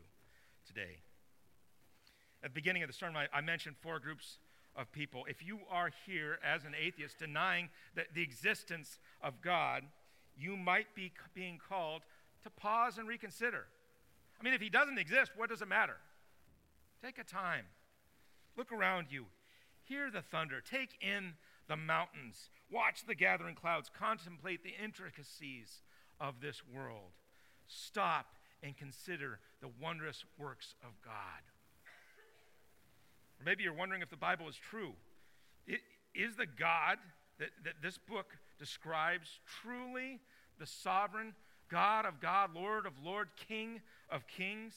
today? 0.66 1.00
At 2.42 2.50
the 2.50 2.54
beginning 2.54 2.82
of 2.82 2.88
the 2.88 2.94
sermon, 2.94 3.16
I, 3.16 3.38
I 3.38 3.40
mentioned 3.40 3.76
four 3.80 3.98
groups 3.98 4.38
of 4.76 4.92
people. 4.92 5.24
If 5.28 5.44
you 5.44 5.60
are 5.70 5.90
here 6.06 6.38
as 6.44 6.64
an 6.64 6.74
atheist 6.80 7.18
denying 7.18 7.68
that 7.94 8.14
the 8.14 8.22
existence 8.22 8.98
of 9.22 9.40
God, 9.40 9.84
you 10.38 10.56
might 10.56 10.94
be 10.94 11.12
being 11.34 11.58
called 11.58 12.02
to 12.42 12.50
pause 12.50 12.98
and 12.98 13.08
reconsider. 13.08 13.66
I 14.40 14.44
mean, 14.44 14.54
if 14.54 14.60
he 14.60 14.70
doesn't 14.70 14.98
exist, 14.98 15.32
what 15.36 15.50
does 15.50 15.60
it 15.60 15.68
matter? 15.68 15.96
Take 17.04 17.18
a 17.18 17.24
time. 17.24 17.66
Look 18.56 18.72
around 18.72 19.08
you. 19.10 19.26
Hear 19.84 20.10
the 20.10 20.22
thunder. 20.22 20.60
Take 20.60 20.96
in 21.00 21.34
the 21.68 21.76
mountains. 21.76 22.48
Watch 22.70 23.04
the 23.06 23.14
gathering 23.14 23.54
clouds. 23.54 23.90
Contemplate 23.96 24.62
the 24.62 24.74
intricacies 24.82 25.82
of 26.20 26.40
this 26.40 26.62
world. 26.74 27.12
Stop 27.66 28.26
and 28.62 28.76
consider 28.76 29.40
the 29.60 29.68
wondrous 29.80 30.24
works 30.38 30.74
of 30.82 30.90
God. 31.04 31.42
Or 33.40 33.44
maybe 33.44 33.62
you're 33.62 33.74
wondering 33.74 34.02
if 34.02 34.10
the 34.10 34.16
Bible 34.16 34.48
is 34.48 34.56
true. 34.56 34.92
It, 35.66 35.80
is 36.14 36.36
the 36.36 36.46
God 36.46 36.98
that, 37.38 37.50
that 37.64 37.74
this 37.82 37.98
book 37.98 38.36
describes 38.58 39.38
truly 39.62 40.20
the 40.58 40.66
sovereign 40.66 41.34
God 41.70 42.06
of 42.06 42.20
God, 42.20 42.50
Lord 42.54 42.86
of 42.86 42.92
Lord, 43.04 43.28
King 43.48 43.80
of 44.10 44.26
kings? 44.26 44.74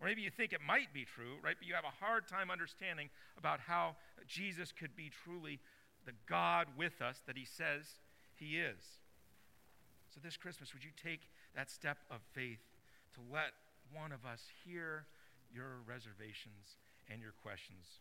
Or 0.00 0.06
maybe 0.06 0.22
you 0.22 0.30
think 0.30 0.52
it 0.52 0.60
might 0.66 0.92
be 0.92 1.04
true, 1.04 1.36
right? 1.42 1.56
But 1.58 1.66
you 1.66 1.74
have 1.74 1.84
a 1.84 2.04
hard 2.04 2.28
time 2.28 2.50
understanding 2.50 3.08
about 3.38 3.60
how 3.60 3.96
Jesus 4.26 4.72
could 4.72 4.94
be 4.94 5.10
truly 5.24 5.58
the 6.04 6.12
God 6.28 6.68
with 6.76 7.00
us 7.00 7.22
that 7.26 7.36
he 7.36 7.46
says 7.46 7.86
he 8.34 8.58
is. 8.58 8.78
So 10.14 10.20
this 10.22 10.36
Christmas, 10.36 10.74
would 10.74 10.84
you 10.84 10.90
take 11.02 11.20
that 11.54 11.70
step 11.70 11.98
of 12.10 12.20
faith 12.34 12.60
to 13.14 13.20
let 13.32 13.52
one 13.92 14.12
of 14.12 14.24
us 14.24 14.42
hear 14.64 15.06
your 15.52 15.80
reservations 15.86 16.76
and 17.10 17.20
your 17.20 17.32
questions. 17.42 18.00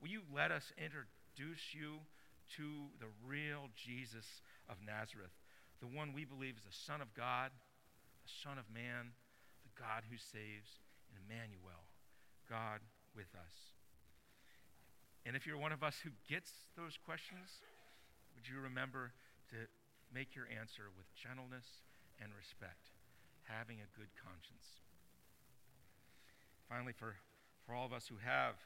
Will 0.00 0.08
you 0.08 0.22
let 0.34 0.50
us 0.50 0.72
introduce 0.78 1.74
you 1.74 2.00
to 2.56 2.88
the 2.98 3.10
real 3.26 3.68
Jesus 3.76 4.42
of 4.68 4.76
Nazareth, 4.84 5.34
the 5.80 5.86
one 5.86 6.12
we 6.12 6.24
believe 6.24 6.56
is 6.56 6.66
the 6.66 6.74
Son 6.74 7.00
of 7.00 7.14
God, 7.14 7.50
the 8.24 8.34
Son 8.42 8.58
of 8.58 8.66
Man, 8.72 9.14
the 9.62 9.74
God 9.78 10.04
who 10.10 10.18
saves, 10.18 10.82
and 11.10 11.22
Emmanuel, 11.22 11.86
God 12.48 12.80
with 13.14 13.30
us. 13.34 13.74
And 15.26 15.36
if 15.36 15.46
you're 15.46 15.60
one 15.60 15.72
of 15.72 15.82
us 15.82 16.00
who 16.02 16.10
gets 16.28 16.50
those 16.76 16.98
questions, 16.98 17.62
would 18.34 18.48
you 18.48 18.60
remember 18.60 19.12
to 19.50 19.68
make 20.14 20.34
your 20.34 20.48
answer 20.48 20.90
with 20.96 21.06
gentleness 21.14 21.84
and 22.18 22.32
respect, 22.34 22.90
having 23.44 23.78
a 23.78 23.92
good 23.98 24.10
conscience? 24.18 24.82
Finally, 26.68 26.92
for 26.92 27.16
for 27.68 27.76
all 27.76 27.84
of 27.84 27.92
us 27.92 28.08
who 28.08 28.16
have 28.24 28.56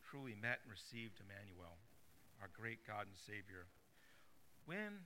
truly 0.00 0.32
met 0.32 0.64
and 0.64 0.72
received 0.72 1.20
Emmanuel, 1.20 1.76
our 2.40 2.48
great 2.56 2.80
God 2.88 3.04
and 3.04 3.20
Savior. 3.20 3.68
When 4.64 5.04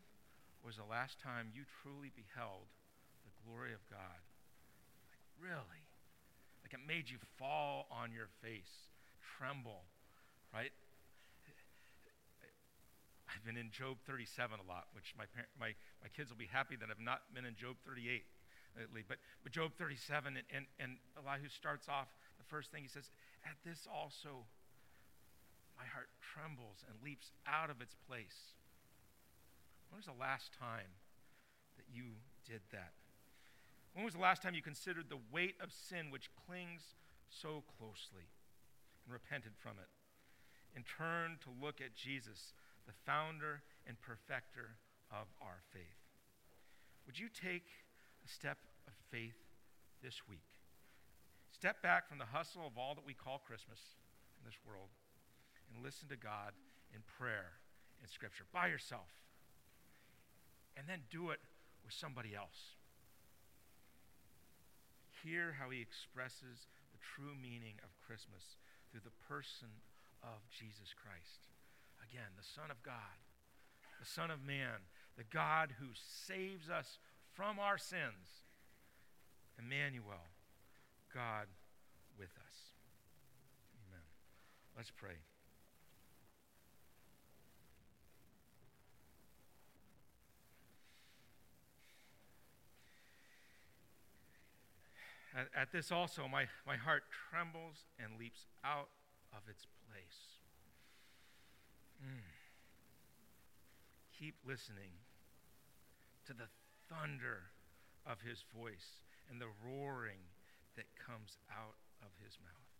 was 0.64 0.76
the 0.76 0.88
last 0.88 1.20
time 1.20 1.52
you 1.52 1.64
truly 1.82 2.12
beheld 2.12 2.68
the 3.24 3.32
glory 3.44 3.72
of 3.72 3.80
God? 3.88 4.20
Like, 5.08 5.22
really? 5.40 5.82
Like 6.64 6.74
it 6.74 6.84
made 6.86 7.08
you 7.08 7.18
fall 7.38 7.88
on 7.90 8.12
your 8.12 8.28
face, 8.42 8.92
tremble, 9.38 9.88
right? 10.52 10.72
I've 13.30 13.46
been 13.46 13.56
in 13.56 13.70
Job 13.70 13.96
37 14.10 14.58
a 14.58 14.66
lot, 14.66 14.90
which 14.92 15.14
my, 15.16 15.24
my, 15.54 15.72
my 16.02 16.10
kids 16.10 16.34
will 16.34 16.40
be 16.40 16.50
happy 16.50 16.74
that 16.74 16.90
I've 16.90 17.00
not 17.00 17.30
been 17.30 17.46
in 17.46 17.54
Job 17.54 17.78
38 17.86 18.26
lately. 18.76 19.02
But, 19.06 19.22
but 19.42 19.54
Job 19.54 19.72
37, 19.78 20.34
and, 20.34 20.46
and, 20.50 20.66
and 20.82 20.98
Elihu 21.14 21.46
starts 21.48 21.86
off, 21.88 22.10
the 22.42 22.48
first 22.50 22.74
thing 22.74 22.82
he 22.82 22.90
says, 22.90 23.08
At 23.46 23.54
this 23.64 23.86
also 23.86 24.50
my 25.80 25.88
heart 25.88 26.12
trembles 26.20 26.84
and 26.84 26.92
leaps 27.00 27.32
out 27.48 27.72
of 27.72 27.80
its 27.80 27.96
place. 28.04 28.52
When 29.90 29.98
was 29.98 30.06
the 30.06 30.18
last 30.18 30.52
time 30.58 30.94
that 31.76 31.86
you 31.92 32.16
did 32.46 32.62
that? 32.72 32.94
When 33.92 34.04
was 34.04 34.14
the 34.14 34.20
last 34.20 34.42
time 34.42 34.54
you 34.54 34.62
considered 34.62 35.10
the 35.10 35.20
weight 35.32 35.56
of 35.60 35.72
sin 35.72 36.10
which 36.10 36.30
clings 36.46 36.94
so 37.28 37.62
closely 37.78 38.30
and 39.04 39.12
repented 39.12 39.52
from 39.58 39.72
it 39.82 39.90
and 40.74 40.84
turned 40.86 41.42
to 41.42 41.50
look 41.60 41.80
at 41.80 41.94
Jesus, 41.94 42.54
the 42.86 42.94
founder 43.04 43.62
and 43.86 44.00
perfecter 44.00 44.78
of 45.10 45.26
our 45.42 45.58
faith? 45.72 45.98
Would 47.06 47.18
you 47.18 47.26
take 47.28 47.66
a 48.24 48.28
step 48.28 48.58
of 48.86 48.94
faith 49.10 49.36
this 50.02 50.22
week. 50.28 50.46
Step 51.52 51.82
back 51.82 52.08
from 52.08 52.18
the 52.18 52.32
hustle 52.32 52.66
of 52.66 52.78
all 52.78 52.94
that 52.94 53.06
we 53.06 53.14
call 53.14 53.38
Christmas 53.38 53.80
in 54.38 54.48
this 54.48 54.56
world 54.66 54.88
and 55.68 55.84
listen 55.84 56.08
to 56.08 56.16
God 56.16 56.52
in 56.94 57.00
prayer 57.18 57.60
in 58.00 58.08
Scripture 58.08 58.44
by 58.52 58.68
yourself. 58.68 59.08
And 60.76 60.88
then 60.88 61.00
do 61.10 61.30
it 61.30 61.40
with 61.84 61.94
somebody 61.94 62.34
else. 62.34 62.76
Hear 65.22 65.56
how 65.60 65.70
he 65.70 65.80
expresses 65.80 66.68
the 66.92 66.98
true 66.98 67.36
meaning 67.36 67.76
of 67.84 68.00
Christmas 68.06 68.56
through 68.90 69.04
the 69.04 69.18
person 69.28 69.68
of 70.22 70.40
Jesus 70.48 70.94
Christ. 70.96 71.48
Again, 72.00 72.32
the 72.36 72.46
Son 72.46 72.70
of 72.70 72.82
God, 72.82 73.20
the 74.00 74.08
Son 74.08 74.30
of 74.30 74.44
Man, 74.44 74.88
the 75.16 75.28
God 75.28 75.74
who 75.78 75.92
saves 75.94 76.70
us 76.70 76.98
from 77.34 77.58
our 77.58 77.76
sins. 77.76 78.48
Emmanuel, 79.58 80.24
God 81.12 81.46
with 82.18 82.32
us. 82.36 82.56
Amen. 83.86 84.04
Let's 84.76 84.90
pray. 84.90 85.20
At, 95.36 95.46
at, 95.54 95.72
this 95.72 95.92
also, 95.92 96.26
my, 96.26 96.46
my 96.66 96.76
heart 96.76 97.04
trembles 97.30 97.86
and 98.02 98.18
leaps 98.18 98.46
out 98.64 98.88
of 99.32 99.46
its 99.48 99.66
place. 99.86 100.40
Mm. 102.02 102.26
Keep 104.18 104.34
listening 104.44 104.90
to 106.26 106.34
the 106.34 106.50
thunder 106.90 107.54
of 108.06 108.20
his 108.26 108.42
voice 108.50 109.06
and 109.30 109.40
the 109.40 109.54
roaring 109.62 110.26
that 110.74 110.90
comes 110.98 111.38
out 111.46 111.78
of 112.02 112.10
his 112.18 112.34
mouth. 112.42 112.74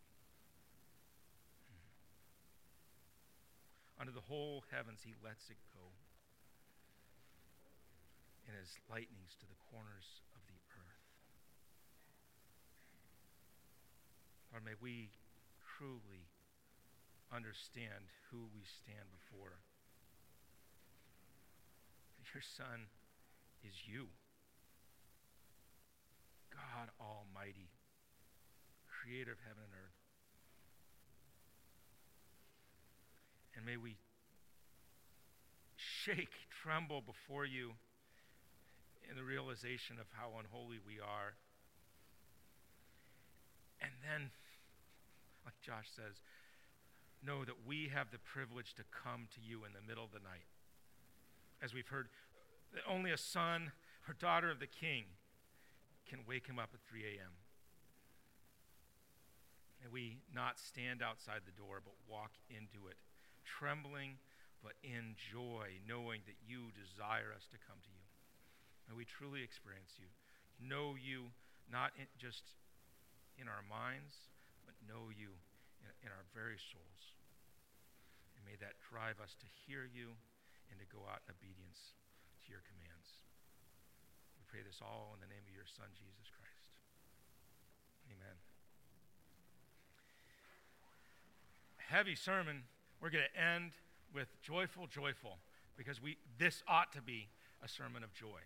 Mm. 1.70 1.86
Under 4.00 4.12
the 4.12 4.26
whole 4.26 4.64
heavens, 4.74 5.06
he 5.06 5.14
lets 5.22 5.50
it 5.50 5.60
go, 5.70 5.86
and 8.48 8.58
his 8.58 8.74
lightnings 8.90 9.38
to 9.38 9.46
the 9.46 9.60
corners 9.70 10.26
of 10.34 10.42
the 10.50 10.58
earth. 10.74 11.00
Lord, 14.52 14.64
may 14.64 14.74
we 14.80 15.10
truly 15.78 16.26
understand 17.30 18.10
who 18.30 18.50
we 18.54 18.62
stand 18.82 19.06
before. 19.14 19.62
Your 22.34 22.42
Son 22.42 22.86
is 23.66 23.74
you, 23.86 24.06
God 26.54 26.90
Almighty, 27.00 27.70
creator 28.86 29.32
of 29.32 29.38
heaven 29.42 29.62
and 29.66 29.74
earth. 29.74 29.98
And 33.56 33.66
may 33.66 33.76
we 33.76 33.98
shake, 35.76 36.30
tremble 36.62 37.02
before 37.02 37.44
you 37.44 37.72
in 39.10 39.16
the 39.16 39.24
realization 39.24 39.98
of 39.98 40.06
how 40.12 40.38
unholy 40.38 40.78
we 40.86 41.00
are. 41.00 41.34
And 43.80 43.92
then, 44.02 44.30
like 45.44 45.58
Josh 45.60 45.88
says, 45.94 46.20
know 47.24 47.44
that 47.44 47.66
we 47.66 47.90
have 47.92 48.10
the 48.10 48.18
privilege 48.18 48.74
to 48.74 48.84
come 48.88 49.28
to 49.34 49.40
you 49.40 49.64
in 49.64 49.72
the 49.72 49.84
middle 49.86 50.04
of 50.04 50.12
the 50.12 50.24
night. 50.24 50.48
As 51.62 51.74
we've 51.74 51.88
heard, 51.88 52.08
that 52.72 52.82
only 52.88 53.10
a 53.10 53.18
son 53.18 53.72
or 54.08 54.14
daughter 54.14 54.50
of 54.50 54.60
the 54.60 54.66
king 54.66 55.04
can 56.08 56.20
wake 56.26 56.46
him 56.46 56.58
up 56.58 56.70
at 56.72 56.80
3 56.88 57.04
a.m. 57.04 57.36
And 59.82 59.92
we 59.92 60.18
not 60.34 60.58
stand 60.58 61.02
outside 61.02 61.44
the 61.44 61.56
door, 61.56 61.80
but 61.84 61.94
walk 62.08 62.32
into 62.48 62.88
it, 62.88 62.96
trembling, 63.44 64.20
but 64.62 64.76
in 64.84 65.16
joy, 65.16 65.80
knowing 65.88 66.20
that 66.26 66.36
you 66.44 66.68
desire 66.76 67.32
us 67.32 67.48
to 67.48 67.56
come 67.64 67.80
to 67.80 67.92
you. 67.92 68.04
And 68.88 68.96
we 68.96 69.04
truly 69.04 69.40
experience 69.40 69.96
you, 69.96 70.08
know 70.60 70.96
you 71.00 71.32
not 71.70 71.92
just 72.18 72.42
in 73.40 73.48
our 73.48 73.64
minds, 73.64 74.28
but 74.68 74.76
know 74.84 75.08
you 75.08 75.32
in, 75.80 75.88
in 76.04 76.10
our 76.12 76.28
very 76.36 76.60
souls. 76.60 77.16
And 78.36 78.44
may 78.44 78.60
that 78.60 78.76
drive 78.84 79.18
us 79.18 79.32
to 79.40 79.48
hear 79.64 79.88
you 79.88 80.12
and 80.68 80.76
to 80.78 80.86
go 80.92 81.08
out 81.08 81.24
in 81.24 81.32
obedience 81.32 81.96
to 82.44 82.52
your 82.52 82.62
commands. 82.68 83.24
We 84.36 84.44
pray 84.46 84.60
this 84.60 84.84
all 84.84 85.16
in 85.16 85.24
the 85.24 85.32
name 85.32 85.42
of 85.48 85.54
your 85.56 85.66
Son, 85.66 85.88
Jesus 85.96 86.28
Christ. 86.30 86.68
Amen. 88.12 88.36
Heavy 91.90 92.14
sermon. 92.14 92.68
We're 93.00 93.10
going 93.10 93.24
to 93.24 93.36
end 93.40 93.72
with 94.14 94.28
joyful, 94.42 94.86
joyful, 94.86 95.38
because 95.76 96.02
we, 96.02 96.18
this 96.38 96.62
ought 96.68 96.92
to 96.92 97.02
be 97.02 97.28
a 97.64 97.68
sermon 97.68 98.04
of 98.04 98.12
joy. 98.12 98.44